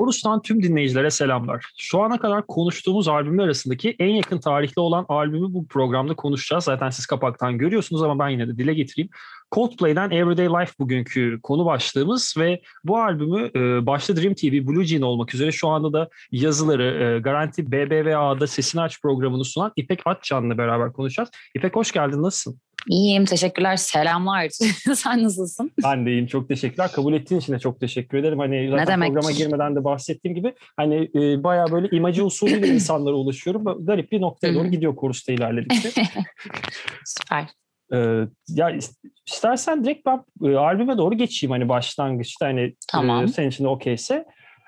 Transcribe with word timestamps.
Korus'tan 0.00 0.42
tüm 0.42 0.62
dinleyicilere 0.62 1.10
selamlar. 1.10 1.66
Şu 1.78 2.02
ana 2.02 2.18
kadar 2.18 2.46
konuştuğumuz 2.46 3.08
albümler 3.08 3.44
arasındaki 3.44 3.96
en 3.98 4.08
yakın 4.08 4.38
tarihli 4.38 4.80
olan 4.80 5.06
albümü 5.08 5.54
bu 5.54 5.66
programda 5.66 6.14
konuşacağız. 6.14 6.64
Zaten 6.64 6.90
siz 6.90 7.06
kapaktan 7.06 7.58
görüyorsunuz 7.58 8.02
ama 8.02 8.24
ben 8.24 8.28
yine 8.28 8.48
de 8.48 8.58
dile 8.58 8.74
getireyim. 8.74 9.10
Coldplay'den 9.52 10.10
Everyday 10.10 10.46
Life 10.46 10.72
bugünkü 10.78 11.40
konu 11.42 11.64
başlığımız 11.64 12.34
ve 12.38 12.60
bu 12.84 12.98
albümü 12.98 13.50
e, 13.54 13.86
başta 13.86 14.16
Dream 14.16 14.34
TV, 14.34 14.66
Blue 14.66 14.84
Jean 14.84 15.02
olmak 15.02 15.34
üzere 15.34 15.52
şu 15.52 15.68
anda 15.68 15.92
da 15.92 16.08
yazıları 16.32 16.84
e, 16.84 17.20
Garanti 17.20 17.72
BBVA'da 17.72 18.46
Sesini 18.46 18.82
Aç 18.82 19.02
programını 19.02 19.44
sunan 19.44 19.72
İpek 19.76 20.00
Atcan'la 20.04 20.58
beraber 20.58 20.92
konuşacağız. 20.92 21.30
İpek 21.54 21.76
hoş 21.76 21.92
geldin, 21.92 22.22
nasılsın? 22.22 22.60
İyiyim, 22.88 23.24
teşekkürler. 23.24 23.76
Selamlar. 23.76 24.48
Sen 24.94 25.22
nasılsın? 25.22 25.70
Ben 25.84 26.06
de 26.06 26.10
iyiyim, 26.10 26.26
çok 26.26 26.48
teşekkürler. 26.48 26.92
Kabul 26.92 27.12
ettiğin 27.12 27.40
için 27.40 27.52
de 27.52 27.58
çok 27.58 27.80
teşekkür 27.80 28.18
ederim. 28.18 28.38
Hani 28.38 28.68
zaten 28.70 28.84
ne 28.84 28.86
demek? 28.86 29.08
programa 29.08 29.30
girmeden 29.30 29.76
de 29.76 29.84
bahsettiğim 29.84 30.34
gibi 30.34 30.54
hani 30.76 31.10
e, 31.14 31.44
bayağı 31.44 31.70
böyle 31.70 31.88
imajı 31.96 32.24
usulüyle 32.24 32.68
insanlara 32.74 33.14
ulaşıyorum. 33.14 33.86
Garip 33.86 34.12
bir 34.12 34.20
noktaya 34.20 34.54
doğru 34.54 34.68
gidiyor 34.68 34.96
Korus'ta 34.96 35.32
ilerledikçe. 35.32 35.90
Süper. 37.04 37.46
Ee, 37.92 38.26
ya 38.48 38.78
istersen 39.26 39.84
direkt 39.84 40.06
ben 40.06 40.24
e, 40.44 40.56
albüme 40.56 40.98
doğru 40.98 41.14
geçeyim 41.14 41.50
hani 41.50 41.68
başlangıçta 41.68 42.46
hani 42.46 42.74
tamam. 42.88 43.24
e, 43.24 43.28
senin 43.28 43.48
için 43.48 43.64
okeyse. 43.64 44.24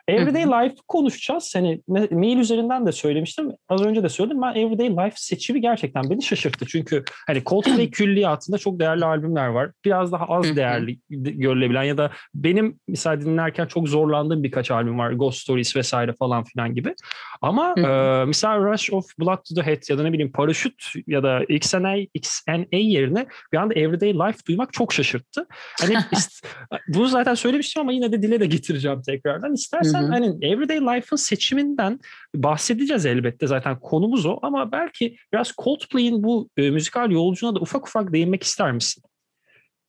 Everyday 0.09 0.47
Life 0.47 0.75
konuşacağız. 0.89 1.55
Hani 1.55 1.81
mail 2.11 2.39
üzerinden 2.39 2.87
de 2.87 2.93
söylemiştim. 2.93 3.53
Az 3.69 3.83
önce 3.83 4.03
de 4.03 4.09
söyledim. 4.09 4.43
Ben 4.43 4.55
Everyday 4.55 4.91
Life 4.91 5.17
seçimi 5.17 5.61
gerçekten 5.61 6.11
beni 6.11 6.23
şaşırttı. 6.23 6.67
Çünkü 6.67 7.05
hani 7.27 7.43
Coldplay 7.45 7.91
külliyatında 7.91 8.59
çok 8.59 8.81
değerli 8.81 9.05
albümler 9.05 9.47
var. 9.47 9.71
Biraz 9.85 10.13
daha 10.13 10.25
az 10.25 10.57
değerli 10.57 10.99
görülebilen 11.11 11.83
ya 11.83 11.99
da 11.99 12.11
benim 12.35 12.81
mesela 12.89 13.21
dinlerken 13.21 13.67
çok 13.67 13.89
zorlandığım 13.89 14.43
birkaç 14.43 14.71
albüm 14.71 14.99
var. 14.99 15.13
Ghost 15.13 15.39
Stories 15.39 15.77
vesaire 15.77 16.13
falan 16.13 16.45
filan 16.45 16.75
gibi. 16.75 16.95
Ama 17.43 17.75
e, 17.79 18.25
mesela 18.25 18.73
Rush 18.73 18.93
of 18.93 19.19
Blood 19.19 19.39
to 19.49 19.55
the 19.55 19.63
Head 19.63 19.83
ya 19.89 19.99
da 19.99 20.03
ne 20.03 20.13
bileyim 20.13 20.33
Paraşüt 20.33 20.85
ya 21.07 21.23
da 21.23 21.45
XNA, 21.49 21.97
XNA 22.15 22.67
yerine 22.71 23.27
bir 23.53 23.59
anda 23.59 23.75
Everyday 23.75 24.15
Life 24.15 24.39
duymak 24.49 24.73
çok 24.73 24.93
şaşırttı. 24.93 25.47
Hani 25.81 25.97
bunu 26.89 27.09
zaten 27.09 27.35
söylemiştim 27.35 27.83
ama 27.83 27.93
yine 27.93 28.13
de 28.13 28.23
dile 28.23 28.41
de 28.41 28.47
getireceğim 28.47 29.03
tekrardan. 29.03 29.53
İstersen 29.53 29.92
sen 29.93 30.03
hani 30.03 30.47
everyday 30.47 30.81
life'ın 30.81 31.17
seçiminden 31.17 32.01
bahsedeceğiz 32.35 33.07
elbette 33.07 33.47
zaten 33.47 33.81
konumuz 33.81 34.27
o 34.27 34.39
ama 34.43 34.73
belki 34.73 35.17
biraz 35.33 35.53
Coldplay'in 35.63 36.23
bu 36.23 36.49
e, 36.57 36.71
müzikal 36.71 37.11
yolculuğuna 37.11 37.57
da 37.57 37.61
ufak 37.61 37.89
ufak 37.89 38.13
değinmek 38.13 38.43
ister 38.43 38.73
misin? 38.73 39.03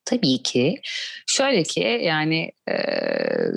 Tabii 0.05 0.43
ki. 0.43 0.81
Şöyle 1.27 1.63
ki 1.63 1.99
yani 2.03 2.51
e, 2.67 2.75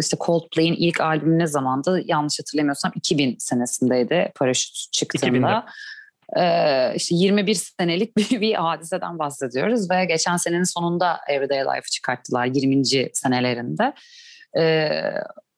işte 0.00 0.16
Coldplay'in 0.20 0.74
ilk 0.74 1.00
albümü 1.00 1.38
ne 1.38 1.46
zamandı? 1.46 2.02
Yanlış 2.04 2.38
hatırlamıyorsam 2.40 2.92
2000 2.94 3.36
senesindeydi 3.38 4.32
Paraşüt 4.34 4.92
çıktığında. 4.92 5.26
2000'de. 5.26 5.70
Ee, 6.36 6.92
işte 6.96 7.14
21 7.14 7.54
senelik 7.54 8.16
bir, 8.16 8.30
bir 8.40 8.54
hadiseden 8.54 9.18
bahsediyoruz 9.18 9.90
ve 9.90 10.04
geçen 10.04 10.36
senenin 10.36 10.64
sonunda 10.64 11.20
Everyday 11.28 11.60
Life'ı 11.60 11.90
çıkarttılar 11.90 12.46
20. 12.46 12.86
senelerinde. 13.12 13.92
Ee, 14.58 15.12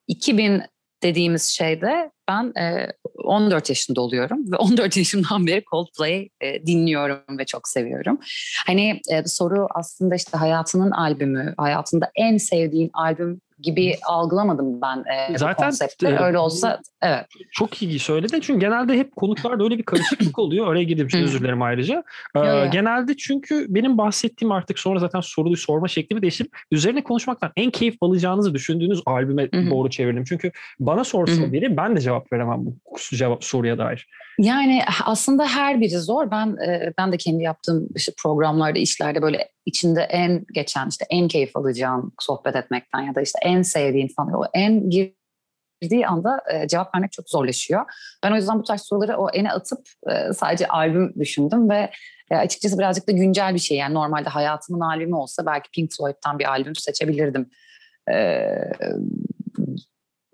2000 0.06 0.62
dediğimiz 1.02 1.44
şeyde 1.44 2.10
ben 2.28 2.52
e, 2.60 2.92
14 3.24 3.68
yaşında 3.68 4.00
oluyorum 4.00 4.52
ve 4.52 4.56
14 4.58 4.96
yaşımdan 4.96 5.46
beri 5.46 5.64
Coldplay 5.70 6.28
e, 6.40 6.66
dinliyorum 6.66 7.38
ve 7.38 7.44
çok 7.44 7.68
seviyorum. 7.68 8.18
Hani 8.66 9.00
e, 9.10 9.24
soru 9.26 9.66
aslında 9.74 10.14
işte 10.14 10.38
hayatının 10.38 10.90
albümü, 10.90 11.54
hayatında 11.56 12.10
en 12.14 12.36
sevdiğin 12.36 12.90
albüm 12.94 13.40
gibi 13.62 13.94
algılamadım 14.06 14.80
ben 14.82 15.04
e, 15.32 15.38
Zaten 15.38 15.64
konsepti. 15.64 16.06
E, 16.06 16.18
öyle 16.18 16.38
olsa 16.38 16.80
evet. 17.02 17.26
Çok 17.52 17.82
iyi 17.82 17.98
söyledin 17.98 18.40
çünkü 18.40 18.60
genelde 18.60 18.98
hep 18.98 19.16
konuklarda 19.16 19.64
öyle 19.64 19.78
bir 19.78 19.82
karışıklık 19.82 20.38
oluyor. 20.38 20.66
Oraya 20.66 20.82
gidip 20.82 21.14
özür 21.14 21.40
dilerim 21.40 21.62
ayrıca. 21.62 22.04
Ee, 22.36 22.40
genelde 22.72 23.16
çünkü 23.16 23.66
benim 23.68 23.98
bahsettiğim 23.98 24.52
artık 24.52 24.78
sonra 24.78 24.98
zaten 24.98 25.20
soruyu 25.20 25.56
sorma 25.56 25.88
şeklimi 25.88 26.22
değiştirip 26.22 26.56
üzerine 26.72 27.04
konuşmaktan 27.04 27.52
en 27.56 27.70
keyif 27.70 27.96
alacağınızı 28.00 28.54
düşündüğünüz 28.54 29.02
albüme 29.06 29.52
doğru 29.52 29.90
çevirdim. 29.90 30.24
Çünkü 30.24 30.52
bana 30.80 31.04
sorsa 31.04 31.52
biri 31.52 31.76
ben 31.76 31.96
de 31.96 32.00
cevap 32.00 32.32
veremem 32.32 32.66
bu 32.66 32.76
cevap, 33.16 33.44
soruya 33.44 33.78
dair. 33.78 34.08
Yani 34.38 34.82
aslında 35.04 35.46
her 35.46 35.80
biri 35.80 35.98
zor. 35.98 36.30
Ben 36.30 36.56
e, 36.68 36.92
ben 36.98 37.12
de 37.12 37.16
kendi 37.16 37.42
yaptığım 37.42 37.88
işte 37.96 38.12
programlarda, 38.22 38.78
işlerde 38.78 39.22
böyle 39.22 39.48
içinde 39.68 40.00
en 40.02 40.44
geçen 40.54 40.88
işte 40.88 41.04
en 41.10 41.28
keyif 41.28 41.56
alacağın 41.56 42.12
sohbet 42.20 42.56
etmekten 42.56 43.00
ya 43.00 43.14
da 43.14 43.20
işte 43.20 43.38
en 43.42 43.62
sevdiğin 43.62 44.08
falan 44.16 44.32
o 44.32 44.44
en 44.54 44.90
girdiği 44.90 46.06
anda 46.06 46.42
e, 46.52 46.68
cevap 46.68 46.94
vermek 46.94 47.12
çok 47.12 47.30
zorlaşıyor. 47.30 47.84
Ben 48.24 48.32
o 48.32 48.36
yüzden 48.36 48.58
bu 48.58 48.62
tarz 48.62 48.82
soruları 48.82 49.16
o 49.16 49.30
ene 49.30 49.52
atıp 49.52 49.88
e, 50.10 50.32
sadece 50.32 50.68
albüm 50.68 51.14
düşündüm 51.18 51.70
ve 51.70 51.90
açıkçası 52.30 52.78
birazcık 52.78 53.08
da 53.08 53.12
güncel 53.12 53.54
bir 53.54 53.58
şey. 53.58 53.78
Yani 53.78 53.94
normalde 53.94 54.28
hayatımın 54.28 54.80
albümü 54.80 55.14
olsa 55.14 55.46
belki 55.46 55.70
Pink 55.70 55.90
Floyd'dan 55.96 56.38
bir 56.38 56.50
albüm 56.50 56.74
seçebilirdim 56.74 57.50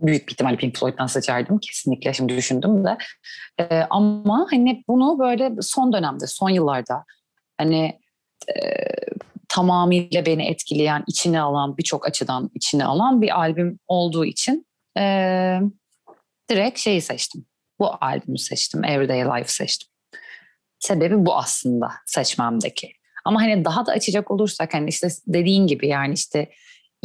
büyük 0.06 0.27
bir 0.27 0.33
ihtimalle 0.33 0.56
Pink 0.56 0.78
Floyd'dan 0.78 1.06
seçerdim 1.06 1.59
kesinlikle 1.59 2.12
şimdi 2.12 2.37
düşündüm 2.37 2.84
de. 2.84 2.99
E, 3.61 3.87
ama 3.91 4.47
hani 4.51 4.84
bunu 4.89 5.19
böyle 5.19 5.53
son 5.61 5.93
dönemde, 5.93 6.27
son 6.27 6.51
yıllarda 6.51 7.05
hani 7.59 7.99
e, 8.49 8.84
tamamıyla 9.49 10.27
beni 10.27 10.47
etkileyen, 10.47 11.05
içine 11.06 11.41
alan, 11.41 11.77
birçok 11.77 12.09
açıdan 12.09 12.50
içine 12.55 12.84
alan 12.84 13.22
bir 13.22 13.38
albüm 13.38 13.78
olduğu 13.88 14.25
için 14.25 14.66
e, 14.99 15.03
direkt 16.50 16.78
şeyi 16.78 17.00
seçtim. 17.00 17.47
Bu 17.78 17.91
albümü 18.00 18.38
seçtim, 18.38 18.84
Everyday 18.84 19.25
Life 19.25 19.49
seçtim. 19.49 19.88
Sebebi 20.78 21.27
bu 21.27 21.37
aslında 21.37 21.91
seçmemdeki. 22.06 22.93
Ama 23.25 23.43
hani 23.43 23.65
daha 23.65 23.87
da 23.87 23.93
açacak 23.93 24.31
olursak 24.31 24.75
hani 24.75 24.88
işte 24.88 25.09
dediğin 25.27 25.66
gibi 25.66 25.88
yani 25.88 26.15
işte 26.15 26.50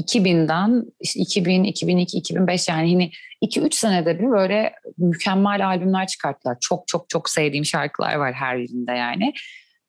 2000'den 0.02 0.86
işte 1.00 1.20
2000, 1.20 1.64
2002, 1.64 2.18
2005 2.18 2.68
yani 2.68 2.94
hani 2.94 3.12
2-3 3.44 3.74
senede 3.76 4.20
bir 4.20 4.30
böyle 4.32 4.74
mükemmel 4.98 5.68
albümler 5.68 6.08
çıkarttılar. 6.08 6.58
Çok 6.62 6.88
çok 6.88 7.10
çok 7.10 7.30
sevdiğim 7.30 7.66
şarkılar 7.66 8.16
var 8.16 8.34
her 8.34 8.58
birinde 8.60 8.92
yani. 8.92 9.34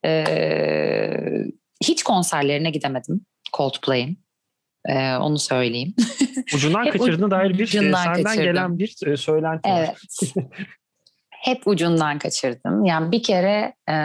Ee, 0.04 1.44
hiç 1.84 2.02
konserlerine 2.02 2.70
gidemedim 2.70 3.26
Coldplay'in. 3.56 4.18
Ee, 4.88 5.16
onu 5.16 5.38
söyleyeyim. 5.38 5.94
Ucundan 6.54 6.90
kaçırdığına 6.90 7.30
dair 7.30 7.58
bir 7.58 7.66
e, 7.66 7.68
senden 7.68 8.22
kaçırdım. 8.22 8.44
gelen 8.44 8.78
bir 8.78 9.06
e, 9.06 9.16
söylenti 9.16 9.68
var. 9.68 9.78
Evet. 9.78 10.34
Hep 11.30 11.66
ucundan 11.66 12.18
kaçırdım. 12.18 12.84
Yani 12.84 13.12
bir 13.12 13.22
kere 13.22 13.74
e, 13.88 13.96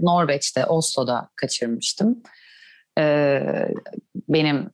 Norveç'te, 0.00 0.66
Oslo'da 0.66 1.28
kaçırmıştım. 1.36 2.22
E, 2.98 3.40
benim 4.28 4.70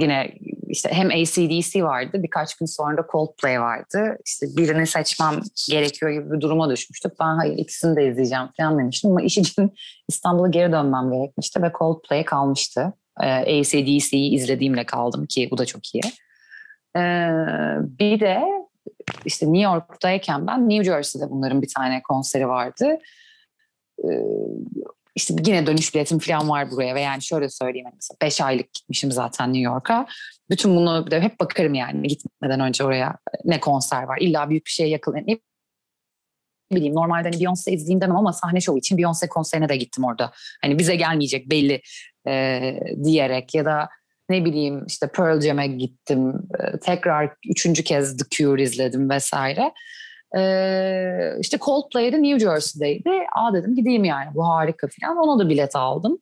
yine 0.00 0.34
işte 0.68 0.88
hem 0.92 1.08
ACDC 1.08 1.84
vardı 1.84 2.22
birkaç 2.22 2.56
gün 2.56 2.66
sonra 2.66 2.96
da 2.96 3.06
Coldplay 3.12 3.60
vardı. 3.60 4.18
İşte 4.26 4.46
birini 4.56 4.86
seçmem 4.86 5.34
gerekiyor 5.68 6.12
gibi 6.12 6.32
bir 6.32 6.40
duruma 6.40 6.70
düşmüştük. 6.70 7.12
Ben 7.20 7.36
hayır 7.36 7.58
ikisini 7.58 7.96
de 7.96 8.08
izleyeceğim 8.08 8.48
falan 8.56 8.78
demiştim 8.78 9.10
ama 9.10 9.22
iş 9.22 9.38
için 9.38 9.74
İstanbul'a 10.08 10.48
geri 10.48 10.72
dönmem 10.72 11.12
gerekmişti 11.12 11.62
ve 11.62 11.72
Coldplay 11.78 12.24
kalmıştı. 12.24 12.92
Ee, 13.22 13.60
ACDC'yi 13.60 14.30
izlediğimle 14.30 14.86
kaldım 14.86 15.26
ki 15.26 15.48
bu 15.50 15.58
da 15.58 15.66
çok 15.66 15.94
iyi. 15.94 16.02
Ee, 16.96 17.30
bir 17.80 18.20
de 18.20 18.42
işte 19.24 19.46
New 19.46 19.62
York'tayken 19.62 20.46
ben 20.46 20.68
New 20.68 20.84
Jersey'de 20.84 21.30
bunların 21.30 21.62
bir 21.62 21.68
tane 21.76 22.02
konseri 22.02 22.48
vardı. 22.48 22.98
İşte 25.18 25.34
yine 25.46 25.66
dönüş 25.66 25.94
biletim 25.94 26.18
falan 26.18 26.48
var 26.48 26.70
buraya 26.70 26.94
ve 26.94 27.00
yani 27.00 27.22
şöyle 27.22 27.48
söyleyeyim 27.48 27.84
hani 27.84 27.94
mesela 27.94 28.16
5 28.22 28.40
aylık 28.40 28.74
gitmişim 28.74 29.12
zaten 29.12 29.52
New 29.52 29.62
York'a. 29.72 30.06
Bütün 30.50 30.76
bunu 30.76 31.10
de 31.10 31.20
hep 31.20 31.40
bakarım 31.40 31.74
yani 31.74 32.08
gitmeden 32.08 32.60
önce 32.60 32.84
oraya 32.84 33.16
ne 33.44 33.60
konser 33.60 34.02
var. 34.02 34.18
İlla 34.20 34.50
büyük 34.50 34.66
bir 34.66 34.70
şeye 34.70 34.88
yakın. 34.88 35.14
Ne 35.26 35.38
bileyim 36.70 36.94
normalde 36.94 37.28
hani 37.28 37.42
Beyoncé 37.42 37.70
izleyeyim 37.70 38.00
demem 38.00 38.16
ama 38.16 38.32
sahne 38.32 38.60
şovu 38.60 38.78
için 38.78 38.98
Beyoncé 38.98 39.28
konserine 39.28 39.68
de 39.68 39.76
gittim 39.76 40.04
orada. 40.04 40.32
Hani 40.62 40.78
bize 40.78 40.96
gelmeyecek 40.96 41.50
belli 41.50 41.82
e, 42.26 42.74
diyerek 43.04 43.54
ya 43.54 43.64
da 43.64 43.88
ne 44.28 44.44
bileyim 44.44 44.86
işte 44.86 45.06
Pearl 45.06 45.40
Jam'e 45.40 45.66
gittim. 45.66 46.32
E, 46.60 46.78
tekrar 46.78 47.30
üçüncü 47.50 47.84
kez 47.84 48.16
The 48.16 48.24
Cure 48.30 48.62
izledim 48.62 49.10
vesaire. 49.10 49.72
Ee, 50.36 51.32
işte 51.40 51.58
Coldplay'de 51.58 52.22
New 52.22 52.38
Jersey'deydi. 52.38 53.10
Aa 53.36 53.54
dedim 53.54 53.74
gideyim 53.74 54.04
yani 54.04 54.34
bu 54.34 54.48
harika 54.48 54.88
falan. 55.00 55.16
Ona 55.16 55.44
da 55.44 55.48
bilet 55.48 55.76
aldım. 55.76 56.18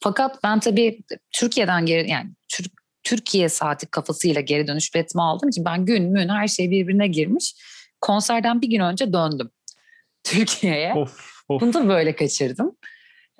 Fakat 0.00 0.42
ben 0.44 0.60
tabii 0.60 1.00
Türkiye'den 1.32 1.86
geri 1.86 2.10
yani 2.10 2.30
Türk, 2.48 2.72
Türkiye 3.02 3.48
saati 3.48 3.86
kafasıyla 3.86 4.40
geri 4.40 4.66
dönüş 4.66 4.94
biletimi 4.94 5.22
aldığım 5.22 5.48
için 5.48 5.64
ben 5.64 5.84
gün 5.84 6.12
mün 6.12 6.28
her 6.28 6.48
şey 6.48 6.70
birbirine 6.70 7.06
girmiş. 7.06 7.54
Konserden 8.00 8.62
bir 8.62 8.70
gün 8.70 8.80
önce 8.80 9.12
döndüm 9.12 9.50
Türkiye'ye. 10.24 10.94
Of, 10.94 11.42
of. 11.48 11.60
Bunu 11.60 11.74
da 11.74 11.88
böyle 11.88 12.16
kaçırdım. 12.16 12.76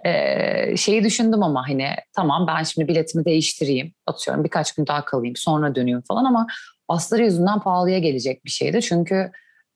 Ee, 0.05 0.77
şeyi 0.77 1.05
düşündüm 1.05 1.43
ama 1.43 1.69
hani 1.69 1.89
tamam 2.13 2.47
ben 2.47 2.63
şimdi 2.63 2.89
biletimi 2.89 3.25
değiştireyim. 3.25 3.95
Atıyorum 4.07 4.45
birkaç 4.45 4.73
gün 4.73 4.87
daha 4.87 5.05
kalayım 5.05 5.37
sonra 5.37 5.75
döneyim 5.75 6.03
falan 6.09 6.25
ama 6.25 6.47
asları 6.89 7.25
yüzünden 7.25 7.61
pahalıya 7.61 7.99
gelecek 7.99 8.45
bir 8.45 8.51
şeydi. 8.51 8.83
Çünkü 8.83 9.31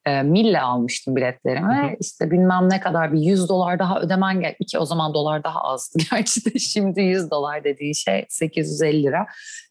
e, 0.06 0.22
mille 0.22 0.60
almıştım 0.60 1.16
biletlerimi. 1.16 1.74
Hı 1.74 1.86
hı. 1.86 1.96
İşte 2.00 2.30
bilmem 2.30 2.70
ne 2.70 2.80
kadar 2.80 3.12
bir 3.12 3.20
100 3.20 3.48
dolar 3.48 3.78
daha 3.78 4.00
ödemen 4.00 4.40
gel. 4.40 4.54
İki 4.58 4.78
o 4.78 4.84
zaman 4.84 5.14
dolar 5.14 5.44
daha 5.44 5.60
azdı. 5.60 5.98
Gerçi 6.10 6.44
de 6.44 6.58
şimdi 6.58 7.00
100 7.00 7.30
dolar 7.30 7.64
dediği 7.64 7.94
şey 7.94 8.26
850 8.28 9.02
lira. 9.02 9.26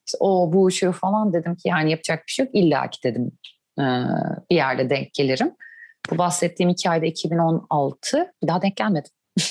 İşte 0.07 0.18
o 0.19 0.53
bu 0.53 0.71
şu 0.71 0.91
falan 0.91 1.33
dedim 1.33 1.56
ki 1.56 1.62
yani 1.65 1.91
yapacak 1.91 2.24
bir 2.27 2.31
şey 2.31 2.45
yok. 2.45 2.56
İlla 2.56 2.89
ki 2.89 3.00
dedim 3.03 3.31
e, 3.80 3.83
bir 4.50 4.56
yerde 4.56 4.89
denk 4.89 5.13
gelirim. 5.13 5.51
Bu 6.12 6.18
bahsettiğim 6.18 6.69
iki 6.69 6.89
ayda 6.89 7.06
2016 7.06 8.33
bir 8.44 8.47
daha 8.47 8.62
denk 8.62 8.75
gelmedim. 8.75 9.12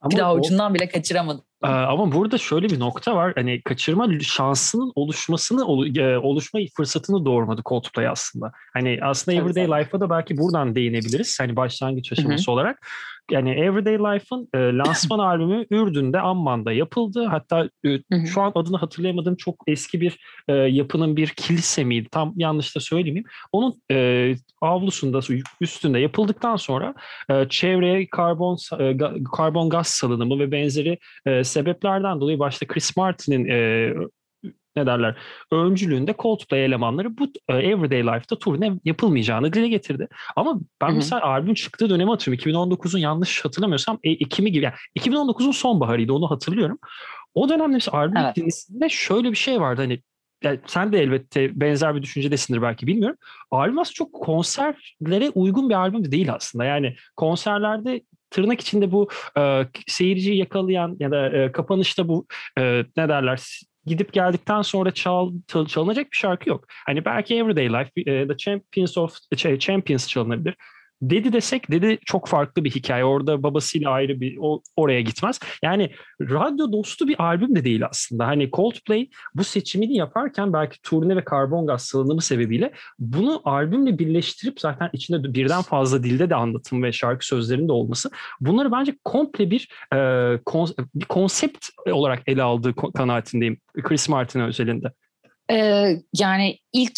Ama 0.00 0.10
bir 0.10 0.16
daha 0.16 0.34
ucundan 0.34 0.74
bile 0.74 0.88
kaçıramadım. 0.88 1.44
Ama 1.62 2.12
burada 2.12 2.38
şöyle 2.38 2.68
bir 2.68 2.80
nokta 2.80 3.16
var. 3.16 3.32
Hani 3.34 3.62
kaçırma 3.62 4.20
şansının 4.20 4.92
oluşmasını 4.94 5.64
oluşma 6.22 6.60
fırsatını 6.76 7.24
doğurmadı 7.24 7.62
Coldplay 7.66 8.08
aslında. 8.08 8.52
Hani 8.72 8.98
aslında 9.02 9.38
Tabii 9.38 9.50
Everyday 9.50 9.80
Life'a 9.80 10.00
da 10.00 10.10
belki 10.10 10.38
buradan 10.38 10.74
değinebiliriz. 10.74 11.40
Hani 11.40 11.56
başlangıç 11.56 12.12
aşaması 12.12 12.44
Hı-hı. 12.44 12.52
olarak 12.52 12.86
yani 13.30 13.50
Everyday 13.50 13.98
Life'ın 13.98 14.48
e, 14.54 14.58
lansman 14.58 15.18
albümü 15.28 15.66
Ürdün'de 15.70 16.20
Amman'da 16.20 16.72
yapıldı. 16.72 17.24
Hatta 17.24 17.68
e, 17.86 18.26
şu 18.26 18.42
an 18.42 18.52
adını 18.54 18.76
hatırlayamadığım 18.76 19.36
çok 19.36 19.54
eski 19.66 20.00
bir 20.00 20.18
e, 20.48 20.52
yapının 20.52 21.16
bir 21.16 21.28
kilise 21.28 21.84
miydi? 21.84 22.08
Tam 22.10 22.34
yanlış 22.36 22.76
da 22.76 22.80
söylemeyeyim. 22.80 23.24
Onun 23.52 23.82
e, 23.90 24.34
avlusunda 24.60 25.20
üstünde 25.60 25.98
yapıldıktan 25.98 26.56
sonra 26.56 26.94
e, 27.30 27.48
çevreye 27.48 28.06
karbon 28.10 28.58
e, 28.78 28.96
karbon 29.32 29.70
gaz 29.70 29.86
salınımı 29.86 30.38
ve 30.38 30.52
benzeri 30.52 30.98
e, 31.26 31.44
sebeplerden 31.44 32.20
dolayı 32.20 32.38
başta 32.38 32.66
Chris 32.66 32.96
Martin'in 32.96 33.48
e, 33.48 33.92
ne 34.76 34.86
derler 34.86 35.16
öncülüğünde 35.52 36.14
Coldplay 36.18 36.64
elemanları 36.64 37.18
bu 37.18 37.32
e, 37.48 37.54
Everyday 37.54 38.02
Life'da 38.02 38.38
turne 38.38 38.72
yapılmayacağını 38.84 39.52
dile 39.52 39.68
getirdi. 39.68 40.08
Ama 40.36 40.60
ben 40.80 40.88
Hı-hı. 40.88 40.96
mesela 40.96 41.22
albüm 41.22 41.54
çıktığı 41.54 41.90
dönemi 41.90 42.10
hatırlıyorum. 42.10 42.52
2019'un 42.52 43.00
yanlış 43.00 43.44
hatırlamıyorsam 43.44 43.98
e, 44.04 44.10
Ekim'i 44.10 44.52
gibi. 44.52 44.64
Yani 44.64 44.74
2019'un 44.98 45.52
sonbaharıydı 45.52 46.12
onu 46.12 46.30
hatırlıyorum. 46.30 46.78
O 47.34 47.48
dönemde 47.48 47.74
mesela 47.74 47.98
albüm 47.98 48.16
evet. 48.16 48.36
dinlediğinde 48.36 48.88
şöyle 48.88 49.30
bir 49.30 49.36
şey 49.36 49.60
vardı 49.60 49.82
hani 49.82 50.02
yani 50.44 50.60
sen 50.66 50.92
de 50.92 50.98
elbette 50.98 51.60
benzer 51.60 51.96
bir 51.96 52.02
düşüncedesindir 52.02 52.62
belki 52.62 52.86
bilmiyorum. 52.86 53.16
Albüm 53.50 53.78
aslında 53.78 53.94
çok 53.94 54.12
konserlere 54.12 55.30
uygun 55.34 55.68
bir 55.68 55.74
albüm 55.74 56.12
değil 56.12 56.34
aslında. 56.34 56.64
Yani 56.64 56.96
konserlerde 57.16 58.02
tırnak 58.30 58.60
içinde 58.60 58.92
bu 58.92 59.08
e, 59.38 59.66
seyirciyi 59.86 60.36
yakalayan 60.36 60.96
ya 61.00 61.10
da 61.10 61.28
e, 61.28 61.52
kapanışta 61.52 62.08
bu 62.08 62.26
e, 62.58 62.84
ne 62.96 63.08
derler 63.08 63.60
gidip 63.90 64.12
geldikten 64.12 64.62
sonra 64.62 64.90
çal, 64.90 65.32
çalınacak 65.68 66.12
bir 66.12 66.16
şarkı 66.16 66.48
yok. 66.48 66.64
Hani 66.86 67.04
belki 67.04 67.36
Everyday 67.36 67.68
Life, 67.68 67.90
e, 67.96 68.28
The 68.28 68.36
Champions 68.36 68.98
of 68.98 69.16
şey, 69.36 69.58
Champions 69.58 70.08
çalınabilir. 70.08 70.56
Dedi 71.02 71.32
desek 71.32 71.70
dedi 71.70 71.98
çok 72.04 72.28
farklı 72.28 72.64
bir 72.64 72.70
hikaye. 72.70 73.04
Orada 73.04 73.42
babasıyla 73.42 73.90
ayrı 73.90 74.20
bir 74.20 74.38
o, 74.40 74.62
oraya 74.76 75.00
gitmez. 75.00 75.40
Yani 75.62 75.90
radyo 76.20 76.72
dostu 76.72 77.08
bir 77.08 77.22
albüm 77.22 77.56
de 77.56 77.64
değil 77.64 77.86
aslında. 77.90 78.26
Hani 78.26 78.50
Coldplay 78.50 79.08
bu 79.34 79.44
seçimini 79.44 79.96
yaparken 79.96 80.52
belki 80.52 80.82
turne 80.82 81.16
ve 81.16 81.24
karbon 81.24 81.66
gaz 81.66 81.82
salınımı 81.82 82.22
sebebiyle 82.22 82.72
bunu 82.98 83.40
albümle 83.44 83.98
birleştirip 83.98 84.60
zaten 84.60 84.90
içinde 84.92 85.34
birden 85.34 85.62
fazla 85.62 86.02
dilde 86.02 86.30
de 86.30 86.34
anlatım 86.34 86.82
ve 86.82 86.92
şarkı 86.92 87.26
sözlerinde 87.26 87.72
olması 87.72 88.10
bunları 88.40 88.72
bence 88.72 88.96
komple 89.04 89.50
bir, 89.50 89.68
e, 89.94 90.40
kon, 90.44 90.68
bir 90.94 91.04
konsept 91.04 91.68
olarak 91.90 92.22
ele 92.26 92.42
aldığı 92.42 92.74
kanaatindeyim 92.94 93.58
Chris 93.82 94.08
Martin 94.08 94.40
özelinde. 94.40 94.92
Ee, 95.50 95.96
yani 96.14 96.58
ilk 96.72 96.92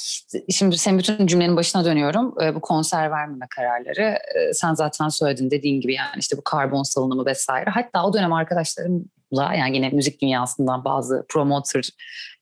şimdi 0.51 0.79
senin 0.79 0.99
bütün 0.99 1.27
cümlenin 1.27 1.57
başına 1.57 1.85
dönüyorum. 1.85 2.35
Ee, 2.43 2.55
bu 2.55 2.61
konser 2.61 3.11
vermeme 3.11 3.47
kararları. 3.57 4.03
Ee, 4.03 4.53
sen 4.53 4.75
zaten 4.75 5.09
söyledin 5.09 5.51
dediğin 5.51 5.81
gibi 5.81 5.95
yani 5.95 6.17
işte 6.19 6.37
bu 6.37 6.45
karbon 6.45 6.83
salınımı 6.83 7.27
vesaire. 7.27 7.71
Hatta 7.71 8.05
o 8.05 8.13
dönem 8.13 8.33
arkadaşlarımla 8.33 9.55
yani 9.59 9.77
yine 9.77 9.89
müzik 9.89 10.23
dünyasından 10.23 10.85
bazı 10.85 11.27
promoter, 11.29 11.91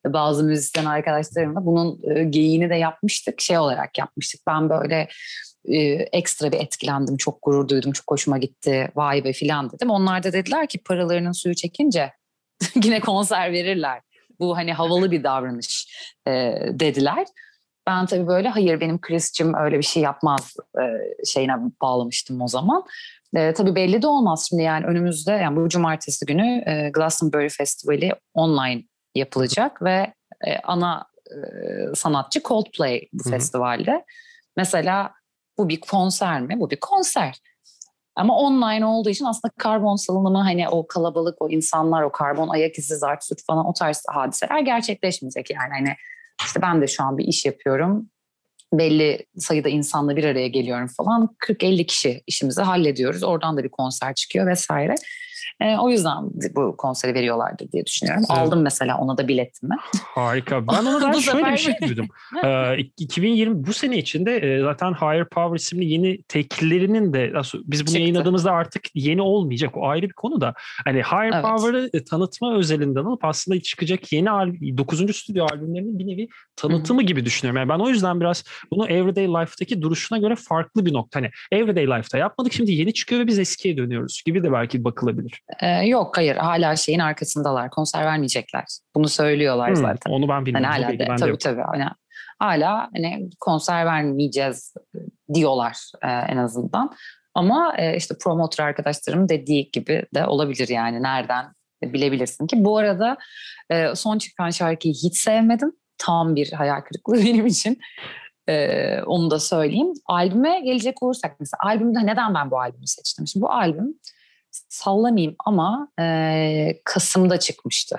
bazı 0.07 0.45
müzisyen 0.45 0.85
arkadaşlarımla 0.85 1.67
bunun 1.67 2.01
e, 2.17 2.25
geyiğini 2.25 2.71
de 2.71 2.75
yapmıştık. 2.75 3.41
Şey 3.41 3.59
olarak 3.59 3.99
yapmıştık. 3.99 4.41
Ben 4.47 4.71
böyle 4.71 5.09
e, 5.65 5.79
ekstra 5.93 6.53
bir 6.53 6.59
etkilendim, 6.59 7.17
çok 7.17 7.39
gurur 7.43 7.69
duydum, 7.69 7.93
çok 7.93 8.11
hoşuma 8.11 8.39
gitti, 8.39 8.91
vay 8.97 9.25
be 9.25 9.33
filan 9.33 9.73
dedim. 9.73 9.91
Onlar 9.91 10.23
da 10.23 10.33
dediler 10.33 10.67
ki 10.67 10.79
paralarının 10.79 11.33
suyu 11.33 11.55
çekince 11.55 12.13
yine 12.85 13.01
konser 13.01 13.53
verirler 13.53 14.01
bu 14.41 14.57
hani 14.57 14.73
havalı 14.73 15.11
bir 15.11 15.25
davranış 15.25 15.89
e, 16.27 16.31
dediler. 16.71 17.27
Ben 17.87 18.07
tabii 18.07 18.27
böyle 18.27 18.49
hayır 18.49 18.81
benim 18.81 19.01
Chris'cim 19.01 19.55
öyle 19.55 19.79
bir 19.79 19.83
şey 19.83 20.03
yapmaz 20.03 20.57
e, 20.79 20.85
şeyine 21.25 21.55
bağlamıştım 21.83 22.41
o 22.41 22.49
zaman. 22.49 22.85
E, 23.37 23.53
tabii 23.53 23.75
belli 23.75 24.03
de 24.03 24.07
olmaz 24.07 24.47
şimdi 24.49 24.63
yani 24.63 24.87
önümüzde 24.87 25.33
yani 25.33 25.57
bu 25.57 25.69
cumartesi 25.69 26.27
günü 26.27 26.63
e, 26.67 26.91
Glastonbury 26.91 27.49
Festivali 27.49 28.13
online 28.35 28.83
yapılacak 29.15 29.83
ve 29.83 30.15
e, 30.47 30.59
ana 30.65 31.07
e, 31.31 31.37
sanatçı 31.95 32.41
Coldplay 32.43 33.09
bu 33.13 33.25
Hı-hı. 33.25 33.33
festivalde. 33.33 34.05
Mesela 34.57 35.13
bu 35.59 35.69
bir 35.69 35.81
konser 35.81 36.41
mi? 36.41 36.61
Bu 36.61 36.71
bir 36.71 36.81
konser. 36.81 37.41
Ama 38.21 38.37
online 38.37 38.87
olduğu 38.87 39.11
için 39.11 39.25
aslında 39.25 39.53
karbon 39.59 39.97
salınımı 39.97 40.39
hani 40.39 40.69
o 40.69 40.87
kalabalık, 40.87 41.43
o 41.43 41.51
insanlar, 41.51 42.03
o 42.03 42.13
karbon 42.13 42.49
ayak 42.49 42.79
izi, 42.79 42.97
zart 42.97 43.25
süt 43.25 43.39
falan 43.47 43.67
o 43.67 43.73
tarz 43.73 44.05
hadiseler 44.09 44.61
gerçekleşmeyecek. 44.61 45.51
Yani 45.51 45.71
hani 45.79 45.97
işte 46.45 46.63
ben 46.63 46.83
de 46.83 46.87
şu 46.87 47.05
an 47.05 47.19
bir 47.19 47.25
iş 47.25 47.45
yapıyorum. 47.45 48.11
Belli 48.73 49.27
sayıda 49.39 49.69
insanla 49.69 50.17
bir 50.17 50.25
araya 50.25 50.49
geliyorum 50.49 50.87
falan. 50.97 51.37
40-50 51.47 51.87
kişi 51.87 52.23
işimizi 52.27 52.63
hallediyoruz. 52.63 53.23
Oradan 53.23 53.57
da 53.57 53.65
bir 53.65 53.69
konser 53.69 54.15
çıkıyor 54.15 54.47
vesaire. 54.47 54.95
E, 55.61 55.77
o 55.79 55.89
yüzden 55.89 56.17
bu 56.57 56.77
konseri 56.77 57.15
veriyorlardır 57.15 57.73
diye 57.73 57.87
düşünüyorum. 57.87 58.25
Evet. 58.31 58.41
Aldım 58.41 58.63
mesela 58.63 58.99
ona 58.99 59.19
da 59.19 59.29
biletimi. 59.29 59.77
Harika. 60.05 60.67
Ben 60.69 60.85
ona 60.85 61.01
da 61.15 61.21
şöyle 61.21 61.53
bir 61.53 61.57
şey 61.57 61.75
duydum. 61.89 62.09
ee, 62.45 62.77
2020 62.97 63.67
bu 63.67 63.73
sene 63.73 63.99
içinde 63.99 64.37
e, 64.37 64.61
zaten 64.61 64.93
Higher 64.93 65.29
Power 65.29 65.57
isimli 65.57 65.85
yeni 65.85 66.23
teklerinin 66.23 67.13
de 67.13 67.33
biz 67.55 67.81
bunu 67.81 67.87
Çıktı. 67.87 67.99
yayınladığımızda 67.99 68.53
artık 68.53 68.83
yeni 68.95 69.23
olmayacak. 69.23 69.77
O 69.77 69.89
ayrı 69.89 70.09
bir 70.09 70.13
konu 70.13 70.41
da. 70.41 70.55
Hani 70.85 70.99
Higher 71.03 71.33
evet. 71.35 71.45
Power'ı 71.45 71.91
e, 71.93 72.05
tanıtma 72.05 72.57
özelinden 72.57 73.05
alıp 73.05 73.25
aslında 73.25 73.61
çıkacak 73.61 74.13
yeni 74.13 74.31
al- 74.31 74.55
9. 74.79 75.17
stüdyo 75.17 75.47
albümlerinin 75.53 75.99
bir 75.99 76.07
nevi 76.07 76.29
tanıtımı 76.57 77.01
Hı-hı. 77.01 77.07
gibi 77.07 77.25
düşünüyorum. 77.25 77.59
Yani 77.59 77.69
ben 77.69 77.85
o 77.85 77.89
yüzden 77.89 78.21
biraz 78.21 78.45
bunu 78.73 78.89
Everyday 78.89 79.29
Life'daki 79.29 79.83
duruşuna 79.83 80.19
göre 80.19 80.37
farklı 80.37 80.87
bir 80.87 80.93
nokta. 80.93 81.21
Hani 81.21 81.31
Everyday 81.53 81.87
Life'ta 81.87 82.19
yapmadık 82.19 82.53
şimdi 82.53 82.73
yeni 82.73 82.93
çıkıyor 82.95 83.21
ve 83.21 83.27
biz 83.27 83.39
eskiye 83.39 83.77
dönüyoruz 83.77 84.23
gibi 84.27 84.43
de 84.43 84.53
belki 84.53 84.85
bakılabilir. 84.85 85.43
Ee, 85.61 85.87
yok 85.87 86.17
hayır 86.17 86.37
hala 86.37 86.77
şeyin 86.77 86.99
arkasındalar. 86.99 87.71
Konser 87.71 88.05
vermeyecekler. 88.05 88.65
Bunu 88.95 89.09
söylüyorlar 89.09 89.69
hmm, 89.69 89.77
zaten. 89.77 90.11
Onu 90.11 90.29
ben 90.29 90.47
bilmiyorum. 90.47 90.71
Hani 90.71 90.85
hala 90.85 90.99
de, 90.99 91.17
tabii 91.19 91.31
yok. 91.31 91.41
tabii. 91.41 91.61
Hani, 91.61 91.85
hala 92.39 92.89
hani 92.95 93.31
konser 93.41 93.87
vermeyeceğiz 93.87 94.75
diyorlar 95.35 95.77
e, 96.03 96.09
en 96.09 96.37
azından. 96.37 96.91
Ama 97.35 97.75
e, 97.79 97.97
işte 97.97 98.15
promoter 98.25 98.65
arkadaşlarım 98.65 99.29
dediği 99.29 99.71
gibi 99.71 100.07
de 100.15 100.27
olabilir 100.27 100.69
yani 100.69 101.03
nereden 101.03 101.47
bilebilirsin 101.83 102.47
ki. 102.47 102.65
Bu 102.65 102.79
arada 102.79 103.17
e, 103.71 103.95
son 103.95 104.19
çıkan 104.19 104.51
şarkıyı 104.51 104.95
hiç 104.95 105.17
sevmedim. 105.17 105.73
Tam 105.99 106.37
bir 106.37 106.53
hayal 106.53 106.81
kırıklığı 106.81 107.25
benim 107.25 107.47
için. 107.47 107.79
Ee, 108.49 109.03
onu 109.07 109.31
da 109.31 109.39
söyleyeyim. 109.41 109.93
Albüme 110.07 110.61
gelecek 110.61 111.03
olursak 111.03 111.37
mesela 111.41 111.59
albümde 111.65 112.07
neden 112.07 112.35
ben 112.35 112.51
bu 112.51 112.61
albümü 112.61 112.87
seçtim? 112.87 113.27
Şimdi 113.27 113.43
bu 113.43 113.51
albüm 113.51 113.95
sallamayayım 114.69 115.37
ama 115.47 115.89
e, 116.01 116.81
Kasım'da 116.85 117.39
çıkmıştı. 117.39 117.97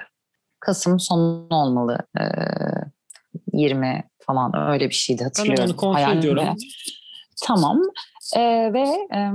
Kasım 0.59 0.99
sonu 0.99 1.47
olmalı. 1.49 1.97
E, 2.19 2.23
20 3.53 4.03
falan 4.19 4.71
öyle 4.71 4.89
bir 4.89 4.95
şeydi 4.95 5.23
hatırlıyorum. 5.23 5.63
Ben 5.63 5.69
onu 5.69 5.77
kontrol 5.77 6.17
ediyorum. 6.17 6.55
Tamam. 7.43 7.81
E, 8.35 8.39
ve 8.73 8.87
e, 9.15 9.31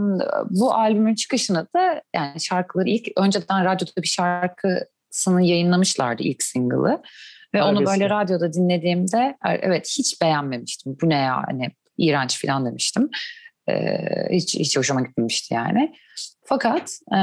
bu 0.50 0.74
albümün 0.74 1.14
çıkışını 1.14 1.66
da 1.76 2.02
yani 2.14 2.40
şarkıları 2.40 2.88
ilk 2.88 3.08
önceden 3.16 3.64
radyoda 3.64 4.02
bir 4.02 4.08
şarkısını 4.08 5.42
yayınlamışlardı 5.42 6.22
ilk 6.22 6.42
single'ı. 6.42 7.02
Ve 7.54 7.62
onu 7.62 7.86
böyle 7.86 8.10
radyoda 8.10 8.52
dinlediğimde 8.52 9.36
evet 9.44 9.94
hiç 9.98 10.22
beğenmemiştim. 10.22 10.96
Bu 11.02 11.08
ne 11.08 11.14
ya 11.14 11.42
hani 11.46 11.70
iğrenç 11.98 12.42
falan 12.46 12.66
demiştim. 12.66 13.10
Ee, 13.70 13.98
hiç, 14.30 14.54
hiç 14.54 14.78
hoşuma 14.78 15.00
gitmemişti 15.00 15.54
yani. 15.54 15.94
Fakat 16.44 16.98
e, 17.16 17.20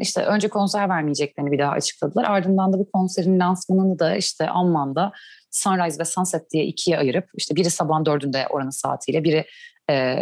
işte 0.00 0.24
önce 0.24 0.48
konser 0.48 0.88
vermeyeceklerini 0.88 1.52
bir 1.52 1.58
daha 1.58 1.72
açıkladılar. 1.72 2.24
Ardından 2.24 2.72
da 2.72 2.78
bu 2.78 2.90
konserin 2.90 3.40
lansmanını 3.40 3.98
da 3.98 4.16
işte 4.16 4.48
Amman'da 4.48 5.12
Sunrise 5.50 5.98
ve 5.98 6.04
Sunset 6.04 6.50
diye 6.50 6.64
ikiye 6.64 6.98
ayırıp 6.98 7.24
işte 7.36 7.56
biri 7.56 7.70
sabah 7.70 8.04
dördünde 8.04 8.46
oranın 8.50 8.70
saatiyle 8.70 9.24
biri 9.24 9.44
e, 9.90 10.16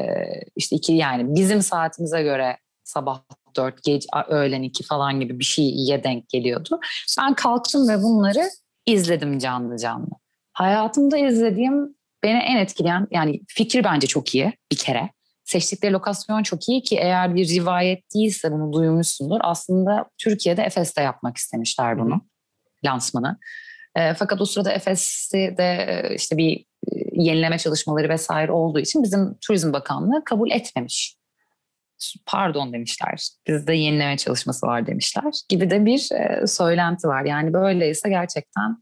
işte 0.56 0.76
iki 0.76 0.92
yani 0.92 1.35
bizim 1.35 1.62
saatimize 1.62 2.23
göre 2.23 2.56
sabah 2.85 3.23
dört 3.56 3.82
gece 3.82 4.09
öğlen 4.28 4.62
iki 4.62 4.85
falan 4.85 5.20
gibi 5.20 5.38
bir 5.38 5.44
şeye 5.44 6.04
denk 6.04 6.28
geliyordu. 6.28 6.80
Ben 7.18 7.35
kalktım 7.35 7.88
ve 7.88 8.02
bunları 8.02 8.50
izledim 8.87 9.38
canlı 9.38 9.78
canlı. 9.78 10.09
hayatımda 10.52 11.18
izlediğim 11.18 12.00
beni 12.25 12.39
en 12.39 12.57
etkileyen 12.57 13.07
yani 13.11 13.41
fikir 13.49 13.85
bence 13.85 14.07
çok 14.07 14.35
iyi 14.35 14.53
bir 14.73 14.77
kere. 14.77 15.11
Seçtikleri 15.45 15.93
lokasyon 15.93 16.43
çok 16.43 16.69
iyi 16.69 16.83
ki 16.83 16.97
eğer 16.97 17.35
bir 17.35 17.49
rivayet 17.49 18.15
değilse 18.15 18.53
bunu 18.53 18.73
duymuşsundur. 18.73 19.39
Aslında 19.43 20.05
Türkiye'de 20.19 20.62
Efes'te 20.62 21.03
yapmak 21.03 21.37
istemişler 21.37 21.99
bunu. 21.99 22.15
Hı. 22.15 22.21
Lansmanı. 22.85 23.39
E, 23.97 24.15
fakat 24.15 24.41
o 24.41 24.45
sırada 24.45 24.73
Efes'te 24.73 25.57
de 25.57 26.03
işte 26.17 26.37
bir 26.37 26.57
e, 26.61 26.95
yenileme 27.12 27.59
çalışmaları 27.59 28.09
vesaire 28.09 28.53
olduğu 28.53 28.81
için 28.81 29.03
bizim 29.03 29.39
Turizm 29.47 29.73
Bakanlığı 29.73 30.25
kabul 30.25 30.50
etmemiş. 30.50 31.17
Pardon 32.27 32.73
demişler. 32.73 33.29
Bizde 33.47 33.75
yenileme 33.75 34.17
çalışması 34.17 34.67
var 34.67 34.87
demişler 34.87 35.33
gibi 35.49 35.71
de 35.71 35.85
bir 35.85 36.09
e, 36.12 36.47
söylenti 36.47 37.09
var. 37.09 37.25
Yani 37.25 37.53
böyleyse 37.53 38.09
gerçekten 38.09 38.77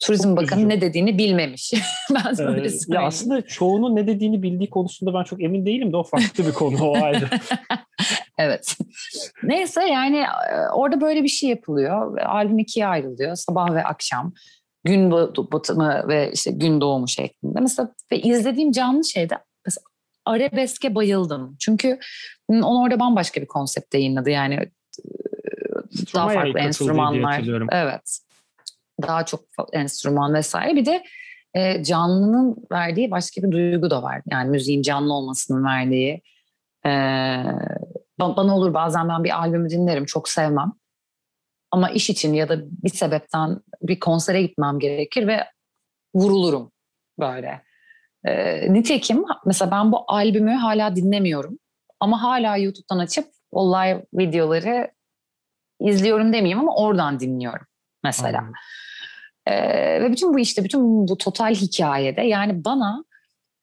Turizm 0.00 0.28
çok 0.28 0.36
Bakanı 0.36 0.60
üzücü. 0.60 0.68
ne 0.68 0.80
dediğini 0.80 1.18
bilmemiş. 1.18 1.72
ben 2.14 2.38
böyle 2.38 2.68
ee, 2.68 2.72
Ya 2.88 3.02
aslında 3.02 3.42
çoğunun 3.42 3.96
ne 3.96 4.06
dediğini 4.06 4.42
bildiği 4.42 4.70
konusunda 4.70 5.14
ben 5.14 5.24
çok 5.24 5.42
emin 5.42 5.66
değilim 5.66 5.92
de 5.92 5.96
o 5.96 6.02
farklı 6.02 6.46
bir 6.46 6.52
konu 6.52 6.84
o 6.84 6.96
ayrı. 7.02 7.28
evet. 8.38 8.76
Neyse 9.42 9.88
yani 9.88 10.18
e, 10.52 10.68
orada 10.72 11.00
böyle 11.00 11.22
bir 11.22 11.28
şey 11.28 11.50
yapılıyor. 11.50 12.18
Albüm 12.18 12.58
ikiye 12.58 12.86
ayrılıyor. 12.86 13.36
Sabah 13.36 13.74
ve 13.74 13.84
akşam. 13.84 14.32
Gün 14.84 15.10
batımı 15.52 16.08
ve 16.08 16.30
işte 16.32 16.50
gün 16.50 16.80
doğumu 16.80 17.08
şeklinde. 17.08 17.60
Mesela 17.60 17.94
ve 18.12 18.20
izlediğim 18.20 18.72
canlı 18.72 19.04
şeyde 19.04 19.38
mesela 19.66 19.84
arabeske 20.24 20.94
bayıldım. 20.94 21.56
Çünkü 21.60 21.98
onu 22.48 22.82
orada 22.82 23.00
bambaşka 23.00 23.40
bir 23.40 23.46
konsept 23.46 23.94
yayınladı. 23.94 24.30
Yani 24.30 24.58
daha 26.14 26.28
farklı 26.28 26.58
enstrümanlar. 26.58 27.44
Evet 27.72 28.25
daha 29.02 29.24
çok 29.24 29.40
enstrüman 29.72 30.34
vesaire. 30.34 30.76
Bir 30.76 30.86
de 30.86 31.04
e, 31.54 31.84
canlının 31.84 32.56
verdiği 32.72 33.10
başka 33.10 33.42
bir 33.42 33.50
duygu 33.50 33.90
da 33.90 34.02
var. 34.02 34.22
Yani 34.30 34.50
müziğin 34.50 34.82
canlı 34.82 35.12
olmasının 35.14 35.64
verdiği. 35.64 36.22
E, 36.86 36.90
bana 38.18 38.56
olur 38.56 38.74
bazen 38.74 39.08
ben 39.08 39.24
bir 39.24 39.38
albümü 39.38 39.70
dinlerim 39.70 40.04
çok 40.04 40.28
sevmem. 40.28 40.72
Ama 41.70 41.90
iş 41.90 42.10
için 42.10 42.34
ya 42.34 42.48
da 42.48 42.58
bir 42.84 42.88
sebepten 42.88 43.60
bir 43.82 44.00
konsere 44.00 44.42
gitmem 44.42 44.78
gerekir 44.78 45.26
ve 45.26 45.44
vurulurum 46.14 46.72
böyle. 47.18 47.62
E, 48.24 48.72
nitekim 48.72 49.24
mesela 49.46 49.70
ben 49.70 49.92
bu 49.92 50.04
albümü 50.08 50.52
hala 50.52 50.96
dinlemiyorum. 50.96 51.58
Ama 52.00 52.22
hala 52.22 52.56
YouTube'dan 52.56 52.98
açıp 52.98 53.28
o 53.50 53.72
live 53.72 54.06
videoları 54.14 54.90
izliyorum 55.80 56.32
demeyeyim 56.32 56.60
ama 56.60 56.76
oradan 56.76 57.20
dinliyorum 57.20 57.66
mesela. 58.04 58.40
Hmm. 58.40 58.52
Ee, 59.46 60.00
ve 60.02 60.10
bütün 60.12 60.34
bu 60.34 60.38
işte, 60.38 60.64
bütün 60.64 61.08
bu 61.08 61.18
total 61.18 61.54
hikayede 61.54 62.22
yani 62.22 62.64
bana 62.64 63.04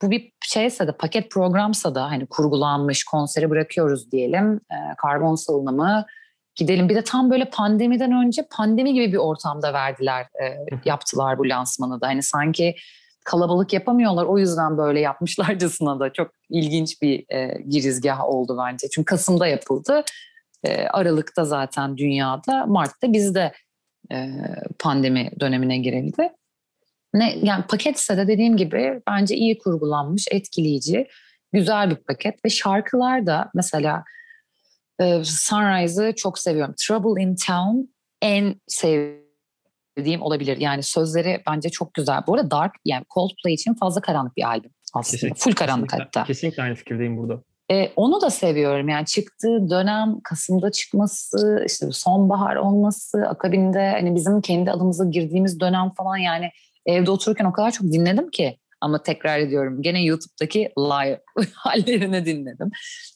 bu 0.02 0.12
bir 0.12 0.32
şeyse 0.42 0.88
de 0.88 0.92
paket 0.92 1.32
programsa 1.32 1.96
da 1.96 2.04
hani 2.04 2.26
kurgulanmış 2.26 3.04
konseri 3.04 3.50
bırakıyoruz 3.50 4.12
diyelim. 4.12 4.56
E, 4.72 4.76
karbon 4.98 5.36
salınımı 5.36 6.06
gidelim. 6.56 6.90
Bir 6.90 6.96
de 6.96 7.04
tam 7.04 7.32
böyle 7.32 7.50
pandemiden 7.50 8.12
önce 8.12 8.48
pandemi 8.52 8.94
gibi 8.94 9.12
bir 9.12 9.18
ortamda 9.18 9.74
verdiler, 9.74 10.22
e, 10.22 10.58
yaptılar 10.86 11.38
bu 11.38 11.50
lansmanı 11.50 12.02
da. 12.02 12.08
Hani 12.08 12.24
sanki 12.24 12.76
kalabalık 13.26 13.74
yapamıyorlar 13.74 14.26
o 14.26 14.38
yüzden 14.38 14.78
böyle 14.78 15.00
yapmışlarcasına 15.00 16.00
da 16.00 16.14
çok 16.14 16.32
ilginç 16.50 17.02
bir 17.02 17.26
e, 17.36 17.62
girizgah 17.70 18.24
oldu 18.26 18.58
bence. 18.60 18.88
Çünkü 18.90 19.06
Kasım'da 19.06 19.48
yapıldı. 19.48 20.04
E, 20.64 20.88
Aralık'ta 20.88 21.46
zaten 21.46 21.98
dünyada, 21.98 22.66
Mart'ta 22.66 23.14
bizde 23.14 23.52
e, 24.12 24.28
pandemi 24.80 25.32
dönemine 25.40 25.78
girildi. 25.78 26.30
Ne, 27.14 27.38
yani 27.44 27.64
paketse 27.64 28.18
de 28.18 28.28
dediğim 28.28 28.58
gibi 28.58 29.02
bence 29.08 29.36
iyi 29.36 29.58
kurgulanmış, 29.58 30.28
etkileyici, 30.32 31.08
güzel 31.54 31.90
bir 31.90 31.96
paket 31.96 32.46
ve 32.46 32.50
şarkılar 32.50 33.26
da 33.26 33.52
mesela 33.56 34.04
e, 35.00 35.24
Sunrise'ı 35.24 36.16
çok 36.16 36.40
seviyorum. 36.40 36.76
Trouble 36.88 37.24
in 37.24 37.36
Town 37.36 37.94
en 38.22 38.62
sevdiğim 38.68 40.22
olabilir. 40.22 40.58
Yani 40.58 40.84
sözleri 40.84 41.42
bence 41.48 41.70
çok 41.70 41.94
güzel. 41.94 42.22
Bu 42.28 42.34
arada 42.34 42.52
Dark 42.52 42.74
yani 42.86 43.06
Coldplay 43.14 43.54
için 43.54 43.74
fazla 43.74 44.02
karanlık 44.02 44.38
bir 44.38 44.44
albüm 44.44 44.72
aslında. 44.94 45.12
Kesinlikle, 45.12 45.40
Full 45.40 45.52
karanlık 45.52 45.90
kesinlikle, 45.90 46.20
hatta. 46.20 46.24
Kesinlikle 46.24 46.64
aynı 46.64 46.76
fikirdeyim 46.76 47.18
burada. 47.18 47.44
E, 47.72 47.92
onu 47.96 48.22
da 48.22 48.30
seviyorum 48.30 48.90
yani 48.90 49.06
çıktığı 49.06 49.70
dönem 49.70 50.20
Kasım'da 50.24 50.72
çıkması 50.72 51.64
işte 51.68 51.88
sonbahar 51.92 52.56
olması 52.56 53.18
akabinde 53.28 53.92
hani 53.92 54.16
bizim 54.16 54.42
kendi 54.42 54.72
adımıza 54.72 55.06
girdiğimiz 55.06 55.60
dönem 55.60 55.92
falan 55.98 56.18
yani 56.18 56.50
evde 56.86 57.12
otururken 57.12 57.46
o 57.46 57.54
kadar 57.54 57.72
çok 57.72 57.88
dinledim 57.92 58.30
ki 58.30 58.58
ama 58.82 59.04
tekrar 59.04 59.40
ediyorum 59.40 59.82
gene 59.82 60.04
YouTube'daki 60.04 60.72
live 60.78 61.22
hallerini 61.54 62.26
dinledim. 62.26 62.72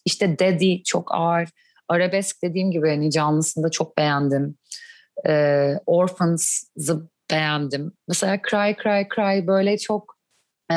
İşte 0.06 0.40
Daddy 0.40 0.84
çok 0.84 1.16
ağır. 1.16 1.50
Arabesk 1.90 2.44
dediğim 2.44 2.72
gibi 2.72 2.90
hani 2.90 3.12
canlısında 3.12 3.72
çok 3.72 3.98
beğendim. 3.98 4.58
Ee, 5.28 5.74
Orphans'ı 5.86 7.10
beğendim. 7.32 7.92
Mesela 8.08 8.38
Cry 8.50 8.76
Cry 8.84 9.08
Cry 9.16 9.48
böyle 9.48 9.78
çok 9.78 10.18
e, 10.72 10.76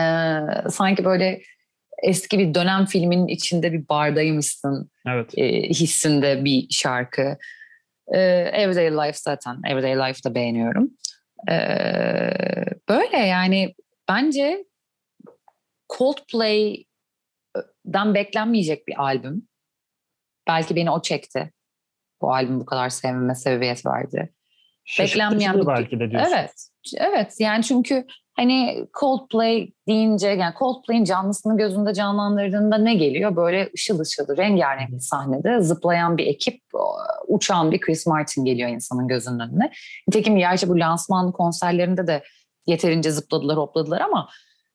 sanki 0.70 1.04
böyle 1.04 1.42
eski 2.02 2.38
bir 2.38 2.54
dönem 2.54 2.86
filminin 2.86 3.28
içinde 3.28 3.72
bir 3.72 3.88
bardaymışsın 3.88 4.90
evet. 5.06 5.38
e, 5.38 5.62
hissinde 5.62 6.44
bir 6.44 6.66
şarkı. 6.70 7.36
E, 8.14 8.18
Everyday 8.52 8.90
Life 8.90 9.18
zaten. 9.22 9.60
Everyday 9.66 10.08
Life'da 10.08 10.34
beğeniyorum. 10.34 10.90
E, 11.50 11.56
böyle 12.88 13.16
yani 13.16 13.74
bence 14.08 14.64
Coldplay'den 15.98 18.14
beklenmeyecek 18.14 18.88
bir 18.88 19.02
albüm. 19.02 19.48
Belki 20.48 20.76
beni 20.76 20.90
o 20.90 21.02
çekti. 21.02 21.52
Bu 22.22 22.34
albüm 22.34 22.60
bu 22.60 22.66
kadar 22.66 22.88
sevmeme 22.88 23.34
sebebiyet 23.34 23.86
verdi. 23.86 24.32
Beklenmeyen 24.98 25.60
bir... 25.60 25.66
belki 25.66 26.00
de 26.00 26.10
diyorsun. 26.10 26.32
Evet. 26.32 26.68
Evet 26.96 27.36
yani 27.38 27.64
çünkü 27.64 28.06
hani 28.40 28.86
Coldplay 29.00 29.72
deyince 29.88 30.28
yani 30.28 30.54
Coldplay'in 30.58 31.04
canlısını 31.04 31.56
gözünde 31.56 31.94
canlandırdığında 31.94 32.78
ne 32.78 32.94
geliyor? 32.94 33.36
Böyle 33.36 33.70
ışıl 33.74 34.00
ışıl 34.00 34.36
rengarenk 34.36 34.90
bir 34.90 35.00
sahnede 35.00 35.60
zıplayan 35.60 36.18
bir 36.18 36.26
ekip 36.26 36.62
uçan 37.28 37.72
bir 37.72 37.80
Chris 37.80 38.06
Martin 38.06 38.44
geliyor 38.44 38.70
insanın 38.70 39.08
gözünün 39.08 39.38
önüne. 39.38 39.72
Nitekim 40.08 40.36
gerçi 40.36 40.68
bu 40.68 40.78
lansman 40.78 41.32
konserlerinde 41.32 42.06
de 42.06 42.22
yeterince 42.66 43.10
zıpladılar 43.10 43.56
hopladılar 43.56 44.00
ama 44.00 44.28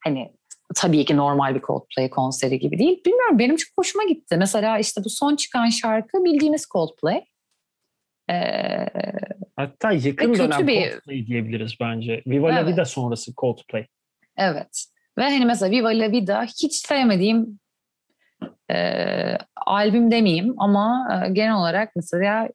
hani 0.03 0.33
tabii 0.75 1.05
ki 1.05 1.17
normal 1.17 1.55
bir 1.55 1.61
Coldplay 1.61 2.09
konseri 2.09 2.59
gibi 2.59 2.79
değil. 2.79 3.03
Bilmiyorum 3.05 3.39
benim 3.39 3.55
çok 3.55 3.77
hoşuma 3.77 4.03
gitti. 4.03 4.37
Mesela 4.37 4.79
işte 4.79 5.03
bu 5.03 5.09
son 5.09 5.35
çıkan 5.35 5.69
şarkı 5.69 6.23
bildiğimiz 6.23 6.65
Coldplay. 6.73 7.25
Ee, 8.29 8.85
Hatta 9.55 9.91
yakın 9.91 10.33
dönem 10.33 10.67
bir... 10.67 10.91
Coldplay 10.91 11.27
diyebiliriz 11.27 11.75
bence. 11.81 12.23
Viva 12.27 12.51
evet. 12.51 12.63
La 12.63 12.67
Vida 12.67 12.85
sonrası 12.85 13.33
Coldplay. 13.33 13.85
Evet. 14.37 14.85
Ve 15.17 15.23
hani 15.23 15.45
mesela 15.45 15.71
Viva 15.71 15.89
La 15.89 16.11
Vida 16.11 16.43
hiç 16.43 16.73
sevmediğim 16.75 17.59
e, 18.71 18.77
albüm 19.65 20.11
demeyeyim 20.11 20.53
ama 20.57 21.07
e, 21.11 21.29
genel 21.31 21.55
olarak 21.55 21.91
mesela 21.95 22.49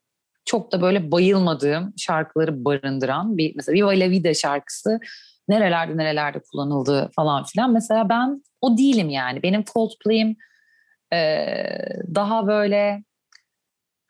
çok 0.45 0.73
da 0.73 0.83
böyle 0.83 1.13
bayılmadığım 1.13 1.95
şarkıları 1.97 2.65
barındıran 2.65 3.37
bir 3.37 3.53
mesela 3.57 3.77
Viva 3.77 3.91
La 3.91 4.11
Vida 4.11 4.35
şarkısı 4.35 5.01
nerelerde 5.49 5.97
nerelerde 5.97 6.41
kullanıldı 6.51 7.11
falan 7.17 7.45
filan. 7.45 7.73
Mesela 7.73 8.09
ben 8.09 8.43
o 8.61 8.79
değilim 8.79 9.09
yani. 9.09 9.43
Benim 9.43 9.65
Coldplay'im 9.65 10.37
e, 11.13 11.47
daha 12.15 12.47
böyle 12.47 13.05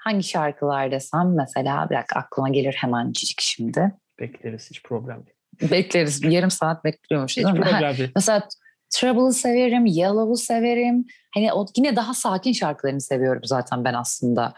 Hangi 0.01 0.23
şarkılar 0.23 0.91
desem 0.91 1.35
mesela 1.37 1.89
dakika 1.91 2.21
aklıma 2.21 2.49
gelir 2.49 2.75
hemen 2.79 3.13
cicik 3.13 3.41
şimdi. 3.41 3.93
Bekleriz 4.21 4.71
hiç 4.71 4.83
problem 4.83 5.27
değil. 5.27 5.71
Bekleriz. 5.71 6.25
Yarım 6.25 6.51
saat 6.51 6.85
bekliyormuş. 6.85 7.37
Hiç 7.37 7.45
problem 7.45 7.97
değil. 7.99 8.11
Mesela 8.17 8.49
Trouble'ı 8.91 9.33
severim, 9.33 9.87
Yellow'u 9.87 10.37
severim. 10.37 11.05
Hani 11.35 11.53
o 11.53 11.67
yine 11.77 11.97
daha 11.97 12.15
sakin 12.15 12.53
şarkılarını 12.53 13.01
seviyorum 13.01 13.41
zaten 13.45 13.85
ben 13.85 13.95
aslında 13.95 14.55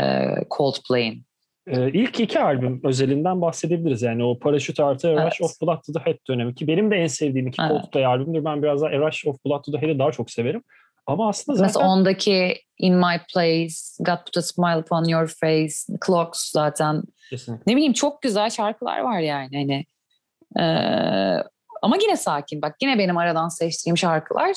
e, 0.00 0.34
Coldplay'in. 0.50 1.24
Ee, 1.66 1.90
ilk 1.90 2.20
iki 2.20 2.40
albüm 2.40 2.80
özelinden 2.84 3.40
bahsedebiliriz. 3.40 4.02
Yani 4.02 4.24
o 4.24 4.38
Parachute 4.38 4.84
artı 4.84 5.08
A 5.08 5.26
Rush 5.26 5.42
of 5.42 5.60
Blood 5.62 5.82
to 5.86 5.92
the 5.92 6.10
Head 6.10 6.18
dönemi 6.28 6.54
ki 6.54 6.66
benim 6.66 6.90
de 6.90 6.96
en 6.96 7.06
sevdiğim 7.06 7.46
iki 7.46 7.62
evet. 7.62 7.70
Coldplay 7.70 8.06
albümdür. 8.06 8.44
Ben 8.44 8.62
biraz 8.62 8.82
daha 8.82 8.90
A 8.90 8.98
Rush 8.98 9.26
of 9.26 9.36
Blood 9.46 9.62
to 9.62 9.72
the 9.72 9.78
Head'i 9.78 9.98
daha 9.98 10.12
çok 10.12 10.30
severim. 10.30 10.62
Ama 11.10 11.28
aslında 11.28 11.58
zaten... 11.58 11.66
Mesela 11.66 11.86
ondaki 11.86 12.56
In 12.78 12.94
My 12.94 13.20
Place, 13.34 13.74
God 13.98 14.24
Put 14.26 14.36
a 14.36 14.42
Smile 14.42 14.78
Upon 14.78 15.04
Your 15.04 15.26
Face, 15.26 15.74
Clocks 16.06 16.50
zaten. 16.50 17.02
Kesinlikle. 17.30 17.72
Ne 17.72 17.76
bileyim 17.76 17.92
çok 17.92 18.22
güzel 18.22 18.50
şarkılar 18.50 19.00
var 19.00 19.20
yani. 19.20 19.56
Hani, 19.56 19.84
ee, 20.58 21.42
ama 21.82 21.96
yine 22.02 22.16
sakin. 22.16 22.62
Bak 22.62 22.76
yine 22.82 22.98
benim 22.98 23.16
aradan 23.16 23.48
seçtiğim 23.48 23.98
şarkılar 23.98 24.56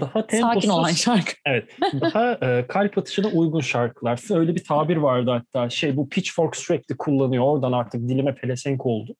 daha 0.00 0.26
temposuz, 0.26 0.54
sakin 0.54 0.68
olan 0.68 0.90
şarkı. 0.90 1.32
Evet. 1.46 1.76
Daha 2.00 2.32
e, 2.32 2.66
kalp 2.66 2.98
atışına 2.98 3.28
uygun 3.28 3.60
şarkılar. 3.60 4.20
Öyle 4.30 4.54
bir 4.54 4.64
tabir 4.64 4.96
vardı 4.96 5.30
hatta. 5.30 5.70
Şey 5.70 5.96
bu 5.96 6.08
Pitchfork 6.08 6.56
sürekli 6.56 6.96
kullanıyor. 6.96 7.44
Oradan 7.44 7.72
artık 7.72 8.08
dilime 8.08 8.34
pelesenk 8.34 8.86
oldu. 8.86 9.16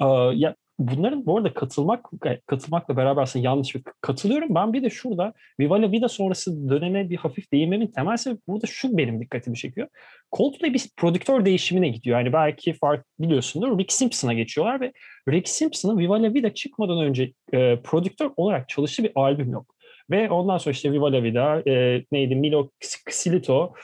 E, 0.00 0.04
ya 0.34 0.54
bunların 0.78 1.26
bu 1.26 1.36
arada 1.36 1.54
katılmak 1.54 2.06
katılmakla 2.46 2.96
beraber 2.96 3.22
aslında 3.22 3.44
yanlış 3.44 3.74
bir 3.74 3.82
katılıyorum. 4.00 4.54
Ben 4.54 4.72
bir 4.72 4.82
de 4.82 4.90
şurada 4.90 5.32
Viva 5.60 5.82
La 5.82 5.92
Vida 5.92 6.08
sonrası 6.08 6.68
döneme 6.70 7.10
bir 7.10 7.16
hafif 7.16 7.52
değinmemin 7.52 7.86
temel 7.86 8.16
sebebi 8.16 8.40
burada 8.48 8.66
şu 8.66 8.98
benim 8.98 9.20
dikkatimi 9.20 9.56
çekiyor. 9.56 9.88
Coldplay 10.32 10.74
bir 10.74 10.88
prodüktör 10.96 11.44
değişimine 11.44 11.88
gidiyor. 11.88 12.18
Yani 12.18 12.32
belki 12.32 12.72
fark 12.72 13.06
biliyorsundur 13.18 13.78
Rick 13.78 13.92
Simpson'a 13.92 14.34
geçiyorlar 14.34 14.80
ve 14.80 14.92
Rick 15.28 15.48
Simpson'ın 15.48 15.98
Viva 15.98 16.22
La 16.22 16.34
Vida 16.34 16.54
çıkmadan 16.54 17.00
önce 17.00 17.32
e, 17.52 17.76
prodüktör 17.76 18.30
olarak 18.36 18.68
çalıştığı 18.68 19.04
bir 19.04 19.12
albüm 19.14 19.50
yok. 19.50 19.74
Ve 20.10 20.30
ondan 20.30 20.58
sonra 20.58 20.72
işte 20.72 20.92
Viva 20.92 21.12
La 21.12 21.22
Vida, 21.22 21.62
e, 21.70 22.04
neydi 22.12 22.36
Milo 22.36 22.70
Xilito, 23.08 23.74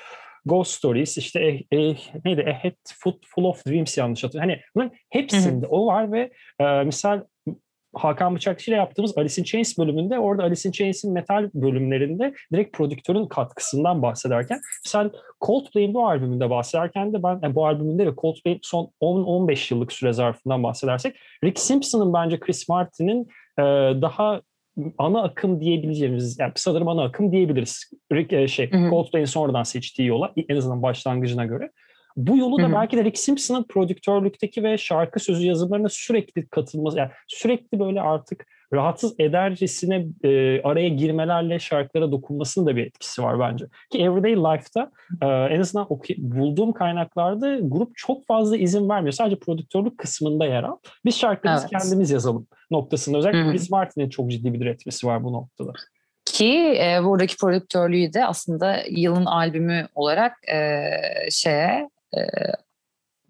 Ghost 0.48 0.72
Stories, 0.72 1.18
işte 1.18 1.40
e, 1.40 1.76
e, 1.76 1.96
neydi 2.24 2.44
A 2.48 2.64
Head 2.64 2.74
Full 3.34 3.44
of 3.44 3.66
Dreams 3.66 3.98
yanlış 3.98 4.24
hatırlıyorum. 4.24 4.50
Hani 4.50 4.62
bunların 4.74 4.96
hepsinde 5.10 5.66
Hı-hı. 5.66 5.74
o 5.74 5.86
var 5.86 6.12
ve 6.12 6.30
e, 6.60 6.84
misal 6.84 7.20
Hakan 7.94 8.34
Bıçakçı 8.34 8.70
ile 8.70 8.76
yaptığımız 8.76 9.18
Alice 9.18 9.40
in 9.40 9.44
Chains 9.44 9.78
bölümünde 9.78 10.18
orada 10.18 10.42
Alice 10.42 10.68
in 10.68 10.72
Chains'in 10.72 11.12
metal 11.12 11.50
bölümlerinde 11.54 12.34
direkt 12.52 12.76
prodüktörün 12.76 13.26
katkısından 13.26 14.02
bahsederken 14.02 14.60
sen 14.84 15.10
Coldplay'in 15.40 15.94
bu 15.94 16.06
albümünde 16.06 16.50
bahsederken 16.50 17.12
de 17.12 17.22
ben 17.22 17.38
yani 17.42 17.54
bu 17.54 17.66
albümünde 17.66 18.06
ve 18.06 18.14
Coldplay'in 18.16 18.60
son 18.62 18.90
10-15 19.00 19.74
yıllık 19.74 19.92
süre 19.92 20.12
zarfından 20.12 20.62
bahsedersek 20.62 21.16
Rick 21.44 21.58
Simpson'ın 21.58 22.14
bence 22.14 22.40
Chris 22.40 22.68
Martin'in 22.68 23.28
e, 23.58 23.62
daha 24.02 24.40
ana 24.98 25.22
akım 25.22 25.60
diyebileceğimiz, 25.60 26.38
yani 26.38 26.52
sanırım 26.54 26.88
ana 26.88 27.02
akım 27.02 27.32
diyebiliriz. 27.32 27.90
Rick, 28.12 28.32
e, 28.32 28.48
şey, 28.48 28.70
Coldplay'in 28.70 29.26
sonradan 29.26 29.62
seçtiği 29.62 30.08
yola, 30.08 30.32
en 30.48 30.56
azından 30.56 30.82
başlangıcına 30.82 31.46
göre. 31.46 31.70
Bu 32.16 32.36
yolu 32.36 32.58
da 32.58 32.62
Hı-hı. 32.62 32.72
belki 32.72 32.96
de 32.96 33.04
Rick 33.04 33.18
Simpson'ın 33.18 33.64
prodüktörlükteki 33.64 34.62
ve 34.62 34.78
şarkı 34.78 35.20
sözü 35.20 35.46
yazımlarına 35.46 35.88
sürekli 35.88 36.48
katılması, 36.48 36.98
yani 36.98 37.10
sürekli 37.28 37.80
böyle 37.80 38.00
artık 38.00 38.46
rahatsız 38.72 39.14
edercesine 39.18 40.06
e, 40.24 40.62
araya 40.62 40.88
girmelerle 40.88 41.58
şarkılara 41.58 42.12
dokunmasının 42.12 42.66
da 42.66 42.76
bir 42.76 42.86
etkisi 42.86 43.22
var 43.22 43.40
bence. 43.40 43.66
Ki 43.90 43.98
Everyday 43.98 44.36
Life'da 44.36 44.90
e, 45.22 45.54
en 45.54 45.60
azından 45.60 45.88
bulduğum 46.18 46.72
kaynaklarda 46.72 47.58
grup 47.62 47.96
çok 47.96 48.26
fazla 48.26 48.56
izin 48.56 48.88
vermiyor. 48.88 49.12
Sadece 49.12 49.38
prodüktörlük 49.38 49.98
kısmında 49.98 50.46
yer 50.46 50.62
al. 50.62 50.76
Biz 51.04 51.18
şarkımızı 51.18 51.66
evet. 51.72 51.82
kendimiz 51.82 52.10
yazalım 52.10 52.46
noktasında. 52.70 53.18
Özellikle 53.18 53.42
Hı-hı. 53.42 53.50
Chris 53.50 53.70
Martin'in 53.70 54.08
çok 54.08 54.30
ciddi 54.30 54.52
bir 54.52 54.60
diretmesi 54.60 55.06
var 55.06 55.24
bu 55.24 55.32
noktada. 55.32 55.72
Ki 56.24 56.80
e, 56.82 57.04
buradaki 57.04 57.36
prodüktörlüğü 57.36 58.12
de 58.12 58.26
aslında 58.26 58.82
yılın 58.90 59.24
albümü 59.24 59.88
olarak 59.94 60.32
e, 60.48 60.90
şeye 61.30 61.88
e, 62.16 62.20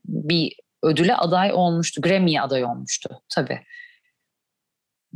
bir 0.04 0.52
ödüle 0.83 1.14
aday 1.14 1.52
olmuştu. 1.52 2.00
Grammy 2.00 2.40
aday 2.40 2.64
olmuştu 2.64 3.09
tabii. 3.35 3.61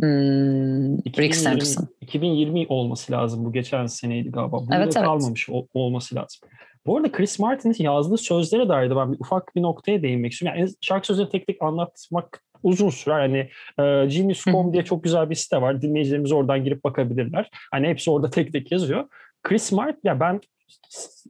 Hmm, 0.00 0.98
2020, 0.98 1.62
2020 2.00 2.66
olması 2.68 3.12
lazım 3.12 3.44
bu 3.44 3.52
geçen 3.52 3.86
seneydi 3.86 4.30
galiba. 4.30 4.60
Burada 4.60 4.76
evet, 4.76 4.96
evet. 4.96 5.06
kalmamış 5.06 5.48
ol, 5.48 5.66
olması 5.74 6.14
lazım. 6.14 6.40
Bu 6.86 6.96
arada 6.96 7.12
Chris 7.12 7.38
Martin'in 7.38 7.74
yazdığı 7.78 8.18
sözlere 8.18 8.68
dair 8.68 8.90
de 8.90 8.96
ben 8.96 9.12
bir 9.12 9.20
ufak 9.20 9.56
bir 9.56 9.62
noktaya 9.62 10.02
değinmek 10.02 10.32
istiyorum. 10.32 10.60
Yani 10.60 10.70
şarkı 10.80 11.06
sözleri 11.06 11.28
tek 11.28 11.46
tek 11.46 11.62
anlatmak 11.62 12.42
uzun 12.62 12.90
sürer. 12.90 13.20
Hani 13.20 13.38
e, 13.78 14.06
Genius.com 14.06 14.72
diye 14.72 14.84
çok 14.84 15.04
güzel 15.04 15.30
bir 15.30 15.34
site 15.34 15.62
var. 15.62 15.82
Dinleyicilerimiz 15.82 16.32
oradan 16.32 16.64
girip 16.64 16.84
bakabilirler. 16.84 17.50
Hani 17.70 17.88
hepsi 17.88 18.10
orada 18.10 18.30
tek 18.30 18.52
tek 18.52 18.72
yazıyor. 18.72 19.08
Chris 19.42 19.72
Martin 19.72 20.00
ya 20.04 20.20
ben 20.20 20.40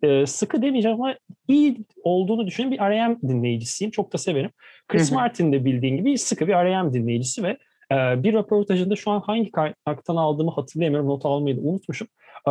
e, 0.03 0.27
sıkı 0.27 0.63
demeyeceğim 0.63 1.03
ama 1.03 1.15
iyi 1.49 1.85
olduğunu 2.03 2.47
düşünen 2.47 2.71
bir 2.71 2.79
R.E.M. 2.79 3.17
dinleyicisiyim. 3.23 3.91
Çok 3.91 4.13
da 4.13 4.19
severim. 4.19 4.51
Chris 4.89 5.13
Martin 5.13 5.53
de 5.53 5.65
bildiğin 5.65 5.97
gibi 5.97 6.19
sıkı 6.19 6.47
bir 6.47 6.53
R.E.M. 6.53 6.93
dinleyicisi 6.93 7.43
ve 7.43 7.59
bir 7.95 8.33
röportajında 8.33 8.97
şu 8.97 9.11
an 9.11 9.21
hangi 9.21 9.51
kaynaktan 9.51 10.17
aldığımı 10.17 10.51
hatırlayamıyorum. 10.51 11.09
Not 11.09 11.27
almayı 11.27 11.57
da 11.57 11.61
unutmuşum. 11.61 12.09
E, 12.49 12.51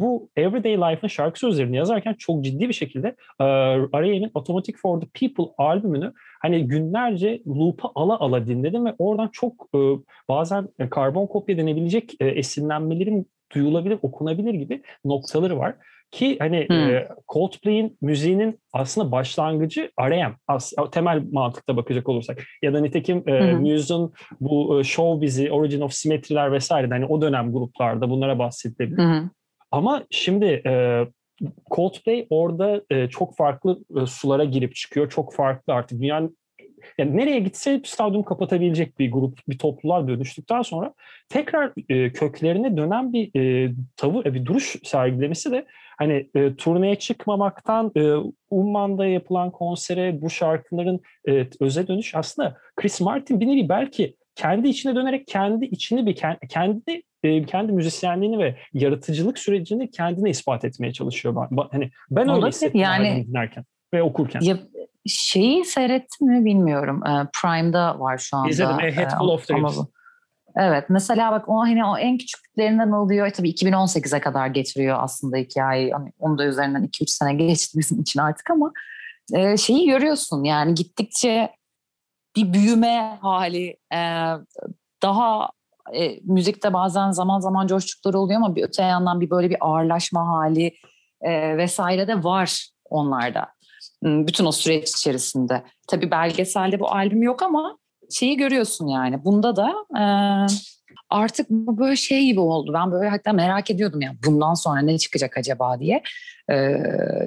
bu 0.00 0.30
Everyday 0.36 0.76
Life'ın 0.76 1.08
şarkı 1.08 1.38
sözlerini 1.38 1.76
yazarken 1.76 2.14
çok 2.18 2.44
ciddi 2.44 2.68
bir 2.68 2.74
şekilde 2.74 3.08
e, 3.40 3.44
R.E.M'in 4.00 4.30
Automatic 4.34 4.76
for 4.82 5.00
the 5.00 5.06
People 5.06 5.54
albümünü 5.58 6.12
hani 6.42 6.66
günlerce 6.66 7.42
loop'a 7.46 7.90
ala 7.94 8.18
ala 8.18 8.46
dinledim 8.46 8.86
ve 8.86 8.94
oradan 8.98 9.28
çok 9.32 9.68
e, 9.74 9.78
bazen 10.28 10.68
karbon 10.90 11.26
kopya 11.26 11.56
denebilecek 11.56 12.14
e, 12.20 12.26
esinlenmelerin 12.26 13.26
duyulabilir, 13.54 13.98
okunabilir 14.02 14.54
gibi 14.54 14.82
noktaları 15.04 15.58
var. 15.58 15.74
Ki 16.10 16.36
hani 16.38 16.66
hmm. 16.68 16.76
e, 16.76 17.08
Coldplay'in 17.28 17.98
müziğinin 18.02 18.60
aslında 18.72 19.12
başlangıcı 19.12 19.90
R.E.M. 20.00 20.34
As, 20.48 20.72
temel 20.92 21.22
mantıkta 21.32 21.76
bakacak 21.76 22.08
olursak. 22.08 22.42
Ya 22.62 22.74
da 22.74 22.80
nitekim 22.80 23.28
e, 23.28 23.52
hmm. 23.52 23.60
Muse'un 23.60 24.12
bu 24.40 24.80
e, 24.80 24.84
show 24.84 25.26
bizi, 25.26 25.52
Origin 25.52 25.80
of 25.80 25.92
Symmetry'ler 25.92 26.52
vesaire 26.52 26.88
hani 26.88 27.06
o 27.06 27.22
dönem 27.22 27.52
gruplarda 27.52 28.10
bunlara 28.10 28.38
bahsedilebilir. 28.38 28.98
Hmm. 28.98 29.28
Ama 29.70 30.02
şimdi 30.10 30.62
e, 30.66 31.04
Coldplay 31.70 32.26
orada 32.30 32.82
e, 32.90 33.08
çok 33.08 33.36
farklı 33.36 33.78
e, 34.02 34.06
sulara 34.06 34.44
girip 34.44 34.74
çıkıyor. 34.74 35.10
Çok 35.10 35.34
farklı 35.34 35.72
artık 35.72 36.00
dünyanın 36.00 36.36
yani 36.98 37.16
nereye 37.16 37.38
gitse 37.38 37.80
stadyum 37.84 38.22
kapatabilecek 38.22 38.98
bir 38.98 39.12
grup, 39.12 39.38
bir 39.48 39.58
topluluğa 39.58 40.08
dönüştükten 40.08 40.62
sonra 40.62 40.94
tekrar 41.28 41.72
e, 41.88 42.12
köklerine 42.12 42.76
dönen 42.76 43.12
bir 43.12 43.40
e, 43.40 43.72
tavır, 43.96 44.26
e, 44.26 44.34
bir 44.34 44.46
duruş 44.46 44.76
sergilemesi 44.82 45.52
de 45.52 45.66
hani 45.98 46.30
e, 46.34 46.54
turneye 46.54 46.96
çıkmamaktan 46.96 47.92
e, 47.96 48.14
Umman'da 48.50 49.06
yapılan 49.06 49.50
konsere 49.50 50.22
bu 50.22 50.30
şarkıların 50.30 51.00
e, 51.28 51.46
öze 51.60 51.88
dönüş 51.88 52.14
aslında 52.14 52.56
Chris 52.76 53.00
Martin 53.00 53.40
bir 53.40 53.46
nevi 53.46 53.68
belki 53.68 54.16
kendi 54.34 54.68
içine 54.68 54.94
dönerek 54.94 55.26
kendi 55.26 55.64
içini 55.64 56.06
bir 56.06 56.16
kendi 56.48 57.02
e, 57.22 57.44
kendi 57.44 57.72
müzisyenliğini 57.72 58.38
ve 58.38 58.56
yaratıcılık 58.72 59.38
sürecini 59.38 59.90
kendine 59.90 60.30
ispat 60.30 60.64
etmeye 60.64 60.92
çalışıyor. 60.92 61.48
Ben, 61.50 61.64
hani 61.70 61.90
ben 62.10 62.28
öyle 62.28 62.46
hissettim 62.46 62.80
yani, 62.80 63.26
dinlerken 63.26 63.64
ve 63.94 64.02
okurken. 64.02 64.40
Ya, 64.40 64.58
şeyi 65.10 65.64
seyrettin 65.64 66.28
mi 66.28 66.44
bilmiyorum. 66.44 67.06
E, 67.06 67.28
Prime'da 67.42 68.00
var 68.00 68.18
şu 68.18 68.36
anda. 68.36 68.48
İzledim. 68.48 68.76
A 68.76 68.82
Head 68.82 69.18
Full 69.18 69.28
of 69.28 69.48
Dreams. 69.48 69.78
Evet 70.56 70.84
mesela 70.88 71.32
bak 71.32 71.48
o 71.48 71.60
hani 71.60 71.84
o 71.84 71.98
en 71.98 72.18
küçüklerinden 72.18 72.90
alıyor. 72.90 73.26
E, 73.26 73.30
tabii 73.32 73.50
2018'e 73.50 74.20
kadar 74.20 74.46
getiriyor 74.46 74.96
aslında 75.00 75.36
hikayeyi. 75.36 75.92
Hani 75.92 76.12
onun 76.18 76.38
da 76.38 76.44
üzerinden 76.44 76.84
2-3 76.84 77.06
sene 77.06 77.34
geçti 77.34 77.78
bizim 77.78 78.00
için 78.00 78.20
artık 78.20 78.50
ama 78.50 78.72
e, 79.34 79.56
şeyi 79.56 79.86
görüyorsun 79.86 80.44
yani 80.44 80.74
gittikçe 80.74 81.50
bir 82.36 82.52
büyüme 82.52 83.18
hali 83.22 83.76
e, 83.94 84.00
daha 85.02 85.50
e, 85.94 86.20
müzikte 86.24 86.72
bazen 86.72 87.10
zaman 87.10 87.40
zaman 87.40 87.66
coştukları 87.66 88.18
oluyor 88.18 88.40
ama 88.40 88.56
bir 88.56 88.64
öte 88.64 88.82
yandan 88.82 89.20
bir 89.20 89.30
böyle 89.30 89.50
bir 89.50 89.56
ağırlaşma 89.60 90.28
hali 90.28 90.74
e, 91.20 91.56
vesaire 91.56 92.08
de 92.08 92.24
var 92.24 92.68
onlarda. 92.90 93.48
Bütün 94.02 94.44
o 94.44 94.52
süreç 94.52 94.90
içerisinde. 94.90 95.62
Tabii 95.88 96.10
belgeselde 96.10 96.80
bu 96.80 96.90
albüm 96.90 97.22
yok 97.22 97.42
ama 97.42 97.78
şeyi 98.10 98.36
görüyorsun 98.36 98.86
yani. 98.86 99.24
Bunda 99.24 99.56
da 99.56 99.74
e, 99.98 100.04
artık 101.10 101.50
bu 101.50 101.78
böyle 101.78 101.96
şey 101.96 102.24
gibi 102.24 102.40
oldu. 102.40 102.72
Ben 102.74 102.92
böyle 102.92 103.08
hatta 103.08 103.32
merak 103.32 103.70
ediyordum 103.70 104.00
ya 104.00 104.12
bundan 104.26 104.54
sonra 104.54 104.80
ne 104.80 104.98
çıkacak 104.98 105.36
acaba 105.36 105.80
diye. 105.80 106.02
E, 106.50 106.76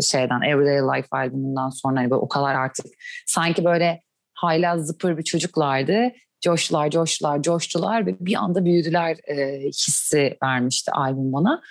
şeyden 0.01 0.41
Everyday 0.41 0.97
Life 0.97 1.07
albümünden 1.12 1.69
sonra 1.69 1.99
hani 1.99 2.15
o 2.15 2.27
kadar 2.27 2.55
artık 2.55 2.86
sanki 3.25 3.65
böyle 3.65 4.01
hala 4.33 4.77
zıpır 4.77 5.17
bir 5.17 5.23
çocuklardı. 5.23 6.12
Coştular, 6.41 6.89
coştular, 6.89 7.41
coştular 7.41 8.05
ve 8.05 8.15
bir 8.19 8.36
anda 8.36 8.65
büyüdüler 8.65 9.17
e, 9.27 9.67
hissi 9.67 10.38
vermişti 10.43 10.91
albüm 10.91 11.33
bana. 11.33 11.62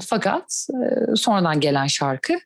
Fakat 0.00 0.66
e, 0.70 1.16
sonradan 1.16 1.60
gelen 1.60 1.86
şarkı 1.86 2.38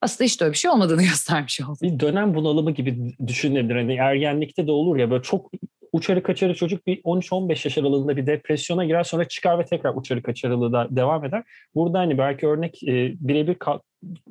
aslında 0.00 0.26
hiç 0.26 0.42
öyle 0.42 0.52
bir 0.52 0.58
şey 0.58 0.70
olmadığını 0.70 1.02
göstermiş 1.10 1.60
oldu. 1.60 1.78
Bir 1.82 2.00
dönem 2.00 2.34
bunalımı 2.34 2.70
gibi 2.70 3.16
düşünebilir. 3.26 3.76
Hani 3.76 3.94
ergenlikte 3.94 4.66
de 4.66 4.72
olur 4.72 4.96
ya 4.96 5.10
böyle 5.10 5.22
çok 5.22 5.50
uçarı 5.92 6.22
kaçarı 6.22 6.54
çocuk 6.54 6.86
bir 6.86 7.02
13-15 7.02 7.48
yaş 7.48 7.78
aralığında 7.78 8.16
bir 8.16 8.26
depresyona 8.26 8.84
girer 8.84 9.04
sonra 9.04 9.28
çıkar 9.28 9.58
ve 9.58 9.64
tekrar 9.64 9.94
uçarı 9.94 10.22
kaçarılığı 10.22 10.72
da 10.72 10.88
devam 10.90 11.24
eder. 11.24 11.44
Burada 11.74 11.98
hani 11.98 12.18
belki 12.18 12.46
örnek 12.46 12.82
e, 12.82 13.14
birebir 13.20 13.56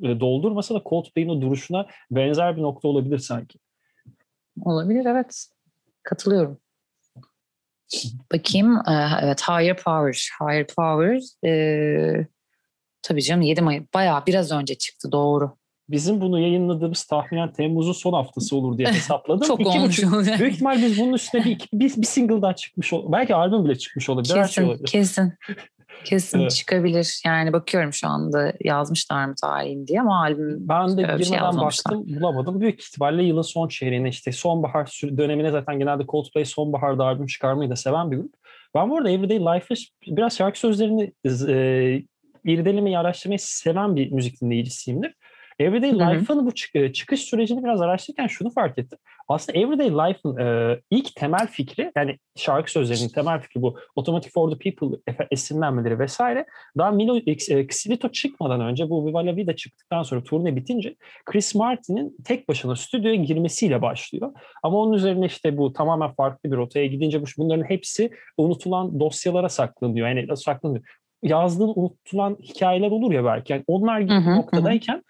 e, 0.02 0.20
doldurmasa 0.20 0.74
da 0.74 0.82
Coldplay'in 0.86 1.28
o 1.28 1.40
duruşuna 1.40 1.86
benzer 2.10 2.56
bir 2.56 2.62
nokta 2.62 2.88
olabilir 2.88 3.18
sanki. 3.18 3.58
Olabilir 4.64 5.06
evet. 5.06 5.46
Katılıyorum. 6.02 6.58
Bakayım. 8.32 8.76
E, 8.76 9.08
evet 9.22 9.42
Higher 9.48 9.76
Power. 9.76 10.28
Higher 10.40 10.66
Power 10.66 11.20
e, 11.48 12.26
tabii 13.06 13.22
canım 13.22 13.42
7 13.42 13.60
Mayıs 13.60 13.84
bayağı 13.94 14.26
biraz 14.26 14.52
önce 14.52 14.74
çıktı 14.74 15.12
doğru. 15.12 15.56
Bizim 15.88 16.20
bunu 16.20 16.40
yayınladığımız 16.40 17.04
tahminen 17.04 17.52
Temmuz'un 17.52 17.92
son 17.92 18.12
haftası 18.12 18.56
olur 18.56 18.78
diye 18.78 18.88
hesapladım. 18.92 19.46
Çok 19.46 19.60
İki 19.60 19.68
olmuş. 19.68 20.02
Buçuk, 20.02 20.38
büyük 20.40 20.54
ihtimal 20.54 20.82
biz 20.82 21.00
bunun 21.00 21.12
üstüne 21.12 21.44
bir, 21.44 21.68
bir, 21.72 21.96
bir 21.96 22.06
single 22.06 22.42
daha 22.42 22.56
çıkmış 22.56 22.92
olur. 22.92 23.12
Belki 23.12 23.34
albüm 23.34 23.64
bile 23.64 23.78
çıkmış 23.78 24.08
olabilir. 24.08 24.34
Kesin, 24.34 24.52
şey 24.52 24.64
olabilir. 24.64 24.86
kesin. 24.86 25.32
Kesin 26.04 26.40
evet. 26.40 26.50
çıkabilir. 26.50 27.22
Yani 27.26 27.52
bakıyorum 27.52 27.92
şu 27.92 28.08
anda 28.08 28.52
yazmışlar 28.64 29.26
mı 29.26 29.34
tarihini 29.42 29.86
diye 29.86 30.00
ama 30.00 30.22
albüm 30.22 30.68
Ben 30.68 30.88
de 30.88 31.02
girmeden 31.02 31.20
şey 31.20 31.60
baktım 31.60 32.04
bulamadım. 32.06 32.60
Büyük 32.60 32.80
ihtimalle 32.80 33.22
yılın 33.22 33.42
son 33.42 33.68
çeyreğine 33.68 34.08
işte 34.08 34.32
sonbahar 34.32 35.00
dönemine 35.16 35.50
zaten 35.50 35.78
genelde 35.78 36.06
Coldplay 36.06 36.44
sonbaharda 36.44 37.04
albüm 37.04 37.26
çıkarmayı 37.26 37.70
da 37.70 37.76
seven 37.76 38.10
bir 38.10 38.16
grup. 38.16 38.34
Ben 38.74 38.90
bu 38.90 38.96
arada 38.96 39.10
Everyday 39.10 39.40
Life'ı 39.40 39.76
biraz 40.16 40.36
şarkı 40.36 40.58
sözlerini 40.58 41.12
e, 41.48 42.02
irdelemeyi, 42.46 42.98
araştırmayı 42.98 43.38
seven 43.38 43.96
bir 43.96 44.12
müzik 44.12 44.40
dinleyicisiyimdir. 44.40 45.14
Everyday 45.58 45.92
Life'ın 45.92 46.46
bu 46.46 46.50
e, 46.74 46.92
çıkış 46.92 47.20
sürecini 47.20 47.64
biraz 47.64 47.80
araştırırken 47.80 48.26
şunu 48.26 48.50
fark 48.50 48.78
ettim. 48.78 48.98
Aslında 49.28 49.58
Everyday 49.58 49.90
Life'ın 49.90 50.36
e, 50.36 50.76
ilk 50.90 51.14
temel 51.14 51.46
fikri 51.46 51.92
yani 51.96 52.18
şarkı 52.36 52.70
sözlerinin 52.70 53.08
temel 53.08 53.40
fikri 53.40 53.62
bu 53.62 53.78
Automatic 53.96 54.30
for 54.30 54.50
the 54.50 54.58
People 54.58 54.98
esinlenmeleri 55.30 55.98
vesaire. 55.98 56.46
Daha 56.78 56.90
Milo 56.90 57.16
Xilito 57.16 58.08
çıkmadan 58.08 58.60
önce 58.60 58.90
bu 58.90 59.06
Viva 59.06 59.26
La 59.26 59.36
Vida 59.36 59.56
çıktıktan 59.56 60.02
sonra 60.02 60.24
turne 60.24 60.56
bitince 60.56 60.96
Chris 61.24 61.54
Martin'in 61.54 62.16
tek 62.24 62.48
başına 62.48 62.76
stüdyoya 62.76 63.16
girmesiyle 63.16 63.82
başlıyor. 63.82 64.32
Ama 64.62 64.78
onun 64.78 64.92
üzerine 64.92 65.26
işte 65.26 65.56
bu 65.56 65.72
tamamen 65.72 66.14
farklı 66.14 66.52
bir 66.52 66.56
rotaya 66.56 66.86
gidince 66.86 67.22
bunların 67.38 67.64
hepsi 67.64 68.10
unutulan 68.36 69.00
dosyalara 69.00 69.48
saklanıyor. 69.48 70.08
Yani 70.08 70.36
saklanıyor 70.36 70.84
yazdığın 71.22 71.72
unutulan 71.76 72.36
hikayeler 72.42 72.90
olur 72.90 73.12
ya 73.12 73.24
belki. 73.24 73.52
Yani 73.52 73.64
onlar 73.66 74.00
gibi 74.00 74.14
hı 74.14 74.36
noktadayken 74.36 75.02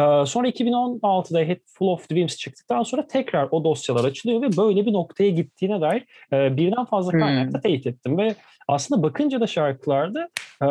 ee, 0.00 0.26
sonra 0.26 0.48
2016'da 0.48 1.38
Head 1.40 1.60
Full 1.66 1.88
of 1.88 2.10
Dreams 2.10 2.36
çıktıktan 2.36 2.82
sonra 2.82 3.06
tekrar 3.06 3.48
o 3.50 3.64
dosyalar 3.64 4.04
açılıyor 4.04 4.42
ve 4.42 4.56
böyle 4.56 4.86
bir 4.86 4.92
noktaya 4.92 5.30
gittiğine 5.30 5.80
dair 5.80 6.04
e, 6.32 6.56
birden 6.56 6.84
fazla 6.84 7.12
kaynakta 7.12 7.58
hmm. 7.58 7.60
teyit 7.60 7.86
ettim. 7.86 8.18
Ve 8.18 8.34
aslında 8.68 9.02
bakınca 9.02 9.40
da 9.40 9.46
şarkılarda 9.46 10.28
e, 10.62 10.68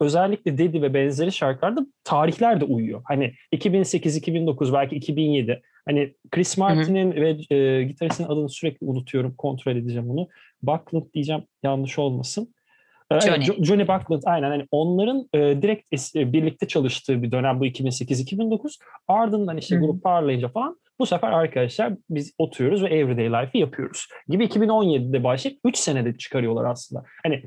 özellikle 0.00 0.58
Dedi 0.58 0.82
ve 0.82 0.94
benzeri 0.94 1.32
şarkılarda 1.32 1.86
tarihler 2.04 2.60
de 2.60 2.64
uyuyor. 2.64 3.02
Hani 3.04 3.32
2008, 3.52 4.16
2009 4.16 4.72
belki 4.72 4.96
2007. 4.96 5.62
Hani 5.88 6.14
Chris 6.30 6.58
Martin'in 6.58 7.12
ve 7.12 7.56
e, 7.56 7.82
gitaristin 7.82 8.24
adını 8.24 8.48
sürekli 8.48 8.86
unutuyorum. 8.86 9.34
Kontrol 9.34 9.76
edeceğim 9.76 10.10
onu. 10.10 10.28
Buckland 10.62 11.12
diyeceğim 11.14 11.42
yanlış 11.62 11.98
olmasın. 11.98 12.54
Johnny. 13.12 13.64
Johnny 13.64 13.88
Buckland 13.88 14.22
aynen. 14.26 14.50
Yani 14.50 14.66
onların 14.70 15.28
e, 15.34 15.62
direkt 15.62 16.16
e, 16.16 16.32
birlikte 16.32 16.68
çalıştığı 16.68 17.22
bir 17.22 17.32
dönem 17.32 17.60
bu 17.60 17.66
2008-2009. 17.66 18.78
Ardından 19.08 19.56
işte 19.56 19.76
grup 19.76 20.02
parlayınca 20.02 20.48
falan 20.48 20.78
bu 20.98 21.06
sefer 21.06 21.32
arkadaşlar 21.32 21.92
biz 22.10 22.32
oturuyoruz 22.38 22.82
ve 22.82 22.88
Everyday 22.88 23.26
Life'ı 23.26 23.58
yapıyoruz. 23.58 24.08
Gibi 24.28 24.44
2017'de 24.44 25.24
başlayıp 25.24 25.60
3 25.64 25.76
senede 25.76 26.16
çıkarıyorlar 26.18 26.64
aslında. 26.64 27.04
Hani 27.22 27.42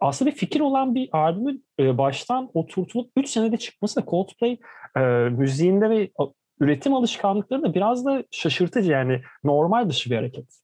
aslında 0.00 0.30
bir 0.30 0.36
fikir 0.36 0.60
olan 0.60 0.94
bir 0.94 1.08
albümün 1.12 1.64
e, 1.80 1.98
baştan 1.98 2.50
oturtulup 2.54 3.10
3 3.16 3.28
senede 3.28 3.56
çıkması 3.56 4.00
da 4.00 4.06
Coldplay 4.06 4.58
e, 4.96 5.00
müziğinde 5.30 5.90
ve 5.90 6.10
üretim 6.60 6.94
alışkanlıkları 6.94 7.62
da 7.62 7.74
biraz 7.74 8.04
da 8.04 8.24
şaşırtıcı 8.30 8.90
yani 8.90 9.22
normal 9.44 9.88
dışı 9.88 10.10
bir 10.10 10.16
hareket. 10.16 10.61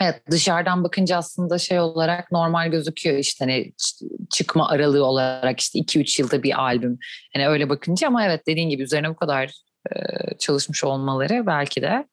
Evet 0.00 0.22
dışarıdan 0.30 0.84
bakınca 0.84 1.16
aslında 1.16 1.58
şey 1.58 1.80
olarak 1.80 2.32
normal 2.32 2.70
gözüküyor 2.70 3.18
işte 3.18 3.44
hani 3.44 3.72
çıkma 4.30 4.68
aralığı 4.68 5.04
olarak 5.04 5.60
işte 5.60 5.78
2-3 5.78 6.22
yılda 6.22 6.42
bir 6.42 6.60
albüm. 6.62 6.98
Hani 7.34 7.48
öyle 7.48 7.68
bakınca 7.68 8.08
ama 8.08 8.24
evet 8.24 8.46
dediğin 8.46 8.68
gibi 8.68 8.82
üzerine 8.82 9.10
bu 9.10 9.16
kadar 9.16 9.52
e, 9.92 9.98
çalışmış 10.38 10.84
olmaları 10.84 11.46
belki 11.46 11.82
de 11.82 12.06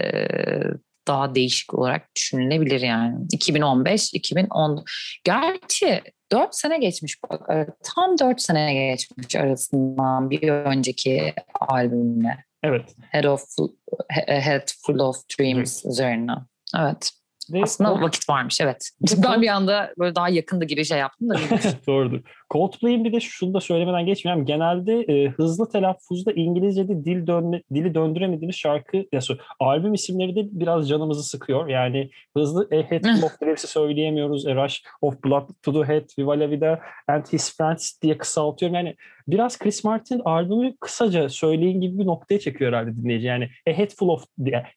e, 0.00 0.28
daha 1.08 1.34
değişik 1.34 1.74
olarak 1.74 2.14
düşünülebilir 2.16 2.80
yani. 2.80 3.26
2015, 3.32 4.14
2010. 4.14 4.84
Gerçi 5.24 6.02
4 6.32 6.54
sene 6.54 6.78
geçmiş 6.78 7.22
bak. 7.22 7.50
E, 7.50 7.66
tam 7.82 8.18
4 8.18 8.40
sene 8.42 8.74
geçmiş 8.74 9.36
arasından 9.36 10.30
bir 10.30 10.48
önceki 10.48 11.34
albümle. 11.60 12.44
Evet. 12.62 12.94
Head 13.10 13.24
of 13.24 13.42
Head 14.08 14.68
Full 14.86 14.98
of 14.98 15.16
Dreams 15.38 15.84
evet. 15.84 15.92
üzerine. 15.92 16.32
Evet. 16.76 17.10
Ve 17.52 17.62
Aslında 17.62 17.94
o 17.94 18.00
vakit 18.00 18.28
varmış 18.28 18.60
evet. 18.60 18.90
Ben 19.16 19.42
bir 19.42 19.48
anda 19.48 19.92
böyle 19.98 20.14
daha 20.14 20.28
yakında 20.28 20.64
gibi 20.64 20.84
şey 20.84 20.98
yaptım 20.98 21.28
da. 21.28 21.34
Doğrudur. 21.86 22.20
Coldplay'in 22.50 23.04
bir 23.04 23.12
de 23.12 23.20
şunu 23.20 23.54
da 23.54 23.60
söylemeden 23.60 24.06
geçmeyeyim. 24.06 24.46
Genelde 24.46 25.00
e, 25.00 25.28
hızlı 25.28 25.68
telaffuzda 25.68 26.32
İngilizce'de 26.32 27.04
dil 27.04 27.26
dönme, 27.26 27.62
dili 27.74 27.94
döndüremediğimiz 27.94 28.56
şarkı, 28.56 28.96
ya 29.12 29.20
albüm 29.60 29.94
isimleri 29.94 30.36
de 30.36 30.48
biraz 30.50 30.88
canımızı 30.88 31.22
sıkıyor. 31.22 31.68
Yani 31.68 32.10
hızlı 32.36 32.68
A 32.72 32.76
Head 32.76 33.04
of 33.04 33.40
Drapes'i 33.42 33.66
söyleyemiyoruz. 33.66 34.46
A 34.46 34.64
Rush 34.64 34.82
of 35.02 35.24
Blood 35.24 35.48
to 35.62 35.72
the 35.72 35.92
Head, 35.92 36.04
Viva 36.18 36.40
La 36.40 36.50
Vida 36.50 36.80
and 37.08 37.24
His 37.32 37.56
Friends 37.56 38.02
diye 38.02 38.18
kısaltıyorum. 38.18 38.74
Yani 38.74 38.94
biraz 39.28 39.58
Chris 39.58 39.84
Martin 39.84 40.20
albümü 40.24 40.76
kısaca 40.80 41.28
söyleyin 41.28 41.80
gibi 41.80 41.98
bir 41.98 42.06
noktaya 42.06 42.38
çekiyor 42.38 42.72
herhalde 42.72 42.96
dinleyici. 42.96 43.26
Yani 43.26 43.48
A 43.68 43.70
Head 43.70 43.90
Full 43.90 44.08
of, 44.08 44.24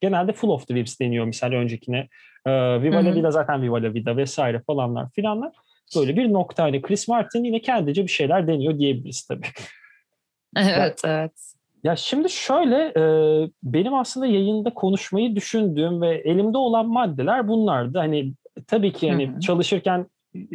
genelde 0.02 0.34
Full 0.34 0.50
of 0.50 0.70
Dreams 0.70 1.00
deniyor 1.00 1.26
misal 1.26 1.52
öncekine. 1.52 2.08
Ee, 2.46 2.82
Viva 2.82 3.06
La 3.06 3.16
Vida 3.16 3.32
zaten 3.32 3.62
Viva 3.62 3.84
La 3.84 3.94
Vida 3.94 4.18
vesaire 4.18 4.62
falanlar 4.68 5.10
filanlar. 5.16 5.52
Böyle 5.96 6.16
bir 6.16 6.34
nokta 6.34 6.64
hani 6.64 6.82
Chris 6.82 7.08
Martin 7.08 7.44
yine 7.44 7.62
kendice 7.62 8.04
bir 8.04 8.12
şeyler 8.12 8.48
deniyor 8.48 8.80
diyebiliriz 8.80 9.24
tabii. 9.28 9.48
evet, 10.58 11.04
ya, 11.04 11.20
evet. 11.20 11.32
Ya 11.84 11.96
şimdi 11.96 12.30
şöyle 12.30 12.94
e, 12.98 13.04
benim 13.64 13.94
aslında 13.94 14.26
yayında 14.26 14.74
konuşmayı 14.74 15.36
düşündüğüm 15.36 16.02
ve 16.02 16.22
elimde 16.26 16.58
olan 16.58 16.88
maddeler 16.88 17.48
bunlardı. 17.48 17.98
Hani 17.98 18.34
tabii 18.68 18.94
ki 18.94 19.12
hani 19.12 19.28
Hı-hı. 19.28 19.40
çalışırken 19.40 20.08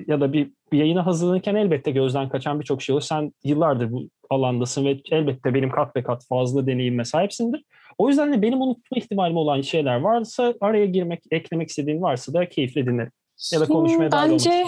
ya 0.07 0.21
da 0.21 0.33
bir, 0.33 0.51
bir 0.73 0.79
yayına 0.79 1.07
hazırlanırken 1.07 1.55
elbette 1.55 1.91
gözden 1.91 2.29
kaçan 2.29 2.61
birçok 2.61 2.83
şey 2.83 2.93
olur. 2.93 3.03
Sen 3.03 3.33
yıllardır 3.45 3.93
bu 3.93 4.09
alandasın 4.31 4.85
ve 4.85 5.01
elbette 5.11 5.55
benim 5.55 5.71
kat 5.71 5.97
ve 5.97 6.03
kat 6.03 6.27
fazla 6.29 6.67
deneyime 6.67 7.05
sahipsindir. 7.05 7.65
O 7.99 8.09
yüzden 8.09 8.33
de 8.33 8.43
benim 8.43 8.61
unutma 8.61 8.99
ihtimalim 8.99 9.37
olan 9.37 9.61
şeyler 9.61 10.01
varsa 10.01 10.55
araya 10.61 10.87
girmek, 10.87 11.23
eklemek 11.31 11.69
istediğin 11.69 12.03
varsa 12.03 12.33
da 12.33 12.49
keyifle 12.49 12.87
dinle. 12.87 13.11
Ya 13.53 13.61
da 13.61 13.65
konuşmaya 13.65 14.13
Bence 14.13 14.65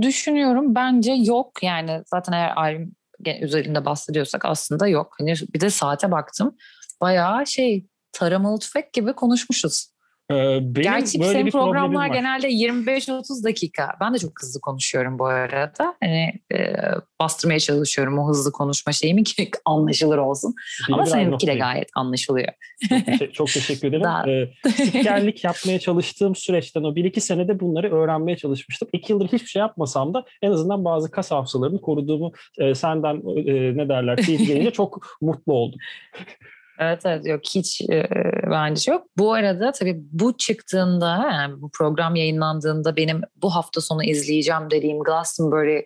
düşünüyorum. 0.00 0.74
Bence 0.74 1.12
yok. 1.12 1.62
Yani 1.62 2.02
zaten 2.06 2.32
eğer 2.32 2.52
albüm 2.56 2.92
üzerinde 3.40 3.84
bahsediyorsak 3.84 4.44
aslında 4.44 4.88
yok. 4.88 5.14
Hani 5.18 5.34
bir 5.54 5.60
de 5.60 5.70
saate 5.70 6.10
baktım. 6.10 6.56
Bayağı 7.00 7.46
şey 7.46 7.86
taramalı 8.12 8.58
tüfek 8.58 8.92
gibi 8.92 9.12
konuşmuşuz. 9.12 9.90
Ee, 10.30 10.58
benim 10.62 10.82
Gerçi 10.82 11.20
böyle 11.20 11.32
senin 11.32 11.50
programlar 11.50 12.06
genelde 12.06 12.48
25-30 12.48 13.44
dakika. 13.44 13.88
Ben 14.00 14.14
de 14.14 14.18
çok 14.18 14.42
hızlı 14.42 14.60
konuşuyorum 14.60 15.18
bu 15.18 15.26
arada. 15.26 15.94
Hani 16.00 16.32
e, 16.54 16.74
bastırmaya 17.20 17.60
çalışıyorum 17.60 18.18
o 18.18 18.28
hızlı 18.28 18.52
konuşma 18.52 18.92
şeyimi 18.92 19.24
ki 19.24 19.50
anlaşılır 19.64 20.18
olsun. 20.18 20.54
Değil 20.88 20.94
Ama 20.94 21.06
seninki 21.06 21.46
de 21.46 21.54
gayet 21.54 21.88
anlaşılıyor. 21.94 22.48
Çok, 22.88 23.06
te- 23.18 23.32
çok 23.32 23.46
teşekkür 23.46 23.88
ederim. 23.88 24.02
Daha... 24.04 24.30
Ee, 24.30 25.34
yapmaya 25.42 25.78
çalıştığım 25.78 26.34
süreçten 26.34 26.82
o 26.82 26.94
1-2 26.94 27.20
senede 27.20 27.60
bunları 27.60 27.94
öğrenmeye 27.94 28.36
çalışmıştım. 28.36 28.88
2 28.92 29.12
yıldır 29.12 29.26
hiçbir 29.26 29.48
şey 29.48 29.60
yapmasam 29.60 30.14
da 30.14 30.24
en 30.42 30.50
azından 30.50 30.84
bazı 30.84 31.10
kas 31.10 31.30
hafızalarını 31.30 31.80
koruduğumu 31.80 32.32
e, 32.58 32.74
senden 32.74 33.16
e, 33.16 33.76
ne 33.76 33.88
derler 33.88 34.16
teyit 34.16 34.46
gelince 34.46 34.70
çok 34.70 35.16
mutlu 35.20 35.52
oldum. 35.52 35.78
Evet 36.80 37.06
evet 37.06 37.26
yok 37.26 37.40
hiç 37.54 37.80
e, 37.80 38.08
bence 38.50 38.92
yok. 38.92 39.06
Bu 39.18 39.32
arada 39.32 39.72
tabii 39.72 40.00
bu 40.12 40.36
çıktığında 40.36 41.28
yani 41.32 41.62
bu 41.62 41.70
program 41.70 42.16
yayınlandığında 42.16 42.96
benim 42.96 43.20
bu 43.42 43.54
hafta 43.54 43.80
sonu 43.80 44.04
izleyeceğim 44.04 44.70
dediğim 44.70 45.00
Glastonbury 45.02 45.82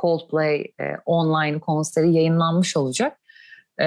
Coldplay 0.00 0.60
e, 0.60 0.84
online 1.06 1.60
konseri 1.60 2.12
yayınlanmış 2.12 2.76
olacak. 2.76 3.20
E, 3.80 3.86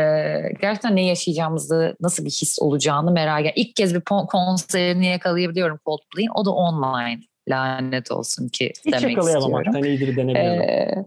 gerçekten 0.62 0.96
ne 0.96 1.06
yaşayacağımızı, 1.06 1.96
nasıl 2.02 2.26
bir 2.26 2.30
his 2.30 2.58
olacağını 2.62 3.12
merak 3.12 3.40
ediyorum. 3.40 3.62
İlk 3.62 3.76
kez 3.76 3.96
bir 3.96 4.02
konserini 4.28 5.06
yakalayabiliyorum 5.06 5.80
Coldplay'in. 5.86 6.30
O 6.36 6.46
da 6.46 6.52
online. 6.52 7.20
Lanet 7.50 8.12
olsun 8.12 8.50
ki 8.50 8.74
Hiç 8.86 8.94
demek 8.94 8.96
istiyorum. 8.96 9.10
Hiç 9.10 9.34
yakalayamamaktan 9.34 9.84
iyidir 9.84 10.16
denebilirim. 10.16 10.62
Ee, 10.62 11.06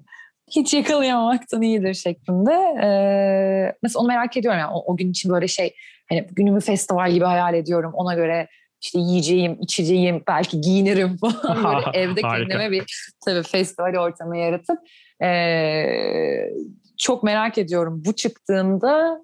hiç 0.50 0.74
yakalayamamaktan 0.74 1.62
iyidir 1.62 1.94
şeklinde. 1.94 2.52
Ee, 2.82 3.72
mesela 3.82 4.00
onu 4.00 4.08
merak 4.08 4.36
ediyorum 4.36 4.60
yani 4.60 4.72
o, 4.74 4.92
o 4.92 4.96
gün 4.96 5.10
için 5.10 5.32
böyle 5.32 5.48
şey 5.48 5.74
hani 6.08 6.26
günümü 6.32 6.60
festival 6.60 7.12
gibi 7.12 7.24
hayal 7.24 7.54
ediyorum. 7.54 7.92
Ona 7.94 8.14
göre 8.14 8.48
işte 8.80 8.98
yiyeceğim, 8.98 9.58
içeceğim, 9.60 10.22
belki 10.28 10.60
giyinirim 10.60 11.16
falan 11.42 11.64
böyle 11.64 11.98
evde 11.98 12.20
kendime 12.20 12.70
bir 12.70 12.84
tabii 13.24 13.42
festival 13.42 13.94
ortamı 13.94 14.36
yaratıp 14.36 14.78
ee, 15.22 16.50
çok 16.98 17.22
merak 17.22 17.58
ediyorum 17.58 18.02
bu 18.04 18.12
çıktığında 18.14 19.20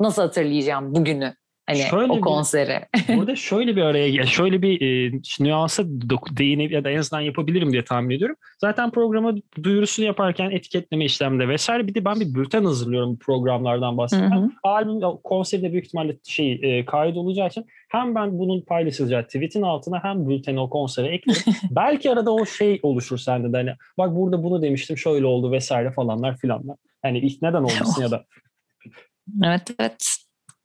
nasıl 0.00 0.22
hatırlayacağım 0.22 0.94
bugünü. 0.94 1.34
Hani 1.68 1.90
şöyle 1.90 2.12
o 2.12 2.20
konseri. 2.20 2.80
Bir, 3.08 3.16
burada 3.16 3.36
şöyle 3.36 3.76
bir 3.76 3.82
araya 3.82 4.26
şöyle 4.26 4.62
bir 4.62 4.80
e, 4.80 5.20
nüansa 5.40 5.82
değinip 6.38 6.72
ya 6.72 6.84
da 6.84 6.90
en 6.90 6.98
azından 6.98 7.20
yapabilirim 7.20 7.72
diye 7.72 7.84
tahmin 7.84 8.16
ediyorum. 8.16 8.36
Zaten 8.58 8.90
programa 8.90 9.34
duyurusunu 9.62 10.06
yaparken 10.06 10.50
etiketleme 10.50 11.04
işlemde 11.04 11.48
vesaire 11.48 11.86
bir 11.86 11.94
de 11.94 12.04
ben 12.04 12.20
bir 12.20 12.34
bülten 12.34 12.64
hazırlıyorum 12.64 13.18
programlardan 13.18 13.96
bahsederken. 13.96 14.52
Albüm 14.62 15.00
konserde 15.24 15.72
büyük 15.72 15.86
ihtimalle 15.86 16.16
şey 16.24 16.60
e, 16.62 16.84
kayıt 16.84 17.16
olacağı 17.16 17.48
için 17.48 17.66
hem 17.88 18.14
ben 18.14 18.38
bunun 18.38 18.60
paylaşılacağı 18.60 19.24
tweetin 19.24 19.62
altına 19.62 20.04
hem 20.04 20.28
bülteni 20.28 20.60
o 20.60 20.70
konsere 20.70 21.06
eklerim. 21.06 21.42
Belki 21.70 22.10
arada 22.10 22.32
o 22.34 22.46
şey 22.46 22.80
oluşur 22.82 23.18
sende 23.18 23.52
de 23.52 23.56
hani 23.56 23.70
bak 23.98 24.16
burada 24.16 24.42
bunu 24.42 24.62
demiştim 24.62 24.98
şöyle 24.98 25.26
oldu 25.26 25.52
vesaire 25.52 25.90
falanlar 25.90 26.36
filanlar. 26.36 26.76
Hani 27.02 27.18
ilk 27.18 27.42
neden 27.42 27.62
olmasın 27.62 28.02
ya 28.02 28.10
da. 28.10 28.24
Evet 29.44 29.70
evet 29.78 30.06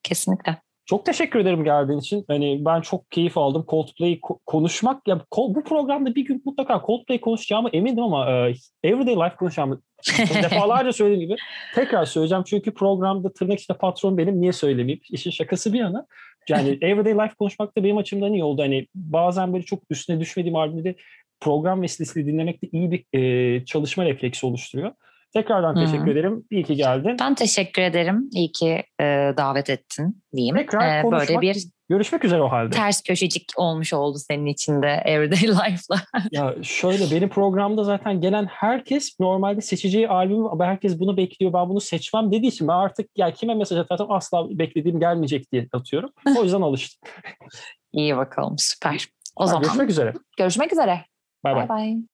kesinlikle. 0.03 0.57
Çok 0.85 1.05
teşekkür 1.05 1.39
ederim 1.39 1.63
geldiğin 1.63 1.99
için. 1.99 2.25
Hani 2.27 2.65
ben 2.65 2.81
çok 2.81 3.11
keyif 3.11 3.37
aldım. 3.37 3.65
Coldplay'i 3.67 4.19
konuşmak 4.45 5.07
ya 5.07 5.21
bu 5.37 5.63
programda 5.63 6.15
bir 6.15 6.25
gün 6.25 6.41
mutlaka 6.45 6.81
Coldplay 6.85 7.21
konuşacağımı 7.21 7.69
emindim 7.69 8.03
ama 8.03 8.31
e, 8.31 8.53
Everyday 8.83 9.15
Life 9.15 9.35
konuşacağımı 9.35 9.81
defalarca 10.17 10.93
söylediğim 10.93 11.29
gibi 11.29 11.39
tekrar 11.75 12.05
söyleyeceğim. 12.05 12.43
Çünkü 12.47 12.73
programda 12.73 13.33
tırnak 13.33 13.59
içinde 13.59 13.77
patron 13.77 14.17
benim. 14.17 14.41
Niye 14.41 14.53
söylemeyeyim? 14.53 15.01
İşin 15.09 15.31
şakası 15.31 15.73
bir 15.73 15.79
yana. 15.79 16.05
Yani 16.49 16.69
Everyday 16.81 17.13
Life 17.13 17.35
konuşmak 17.39 17.77
da 17.77 17.83
benim 17.83 17.97
açımdan 17.97 18.33
iyi 18.33 18.43
oldu. 18.43 18.61
Hani 18.61 18.87
bazen 18.95 19.53
böyle 19.53 19.65
çok 19.65 19.83
üstüne 19.89 20.19
düşmediğim 20.19 20.55
halde 20.55 20.95
program 21.39 21.81
vesilesiyle 21.81 22.27
dinlemek 22.27 22.63
de 22.63 22.67
iyi 22.71 22.91
bir 22.91 23.19
e, 23.19 23.65
çalışma 23.65 24.05
refleksi 24.05 24.45
oluşturuyor. 24.45 24.91
Tekrardan 25.33 25.75
Hı-hı. 25.75 25.85
teşekkür 25.85 26.11
ederim. 26.11 26.45
İyi 26.51 26.63
ki 26.63 26.75
geldin. 26.75 27.17
Ben 27.19 27.35
teşekkür 27.35 27.81
ederim. 27.81 28.29
İyi 28.31 28.51
ki 28.51 28.83
e, 28.99 29.05
davet 29.37 29.69
ettin 29.69 30.23
diyeyim. 30.35 30.55
Tekrar 30.55 30.99
ee, 30.99 31.01
konuşmak, 31.01 31.29
böyle 31.29 31.41
bir 31.41 31.67
görüşmek 31.89 32.25
üzere 32.25 32.41
o 32.41 32.51
halde. 32.51 32.69
Ters 32.69 33.03
köşecik 33.03 33.51
olmuş 33.57 33.93
oldu 33.93 34.17
senin 34.17 34.45
için 34.45 34.81
de 34.81 35.01
Everyday 35.05 35.39
Life'la. 35.47 36.01
ya 36.31 36.55
şöyle 36.63 37.15
benim 37.15 37.29
programda 37.29 37.83
zaten 37.83 38.21
gelen 38.21 38.45
herkes 38.45 39.19
normalde 39.19 39.61
seçeceği 39.61 40.09
albümü 40.09 40.49
herkes 40.59 40.99
bunu 40.99 41.17
bekliyor 41.17 41.53
ben 41.53 41.69
bunu 41.69 41.81
seçmem 41.81 42.31
dediği 42.31 42.47
için 42.47 42.67
ben 42.67 42.73
artık 42.73 43.09
ya 43.17 43.31
kime 43.31 43.55
mesaj 43.55 43.77
atarsam 43.77 44.11
asla 44.11 44.49
beklediğim 44.49 44.99
gelmeyecek 44.99 45.51
diye 45.51 45.67
atıyorum. 45.73 46.09
O 46.39 46.43
yüzden 46.43 46.61
alıştım. 46.61 47.09
İyi 47.93 48.17
bakalım 48.17 48.55
süper. 48.57 49.07
O 49.35 49.43
ha, 49.43 49.47
zaman 49.47 49.63
görüşmek 49.63 49.89
üzere. 49.89 50.13
Görüşmek 50.37 50.73
üzere. 50.73 51.05
Bay 51.43 51.69
bay. 51.69 52.03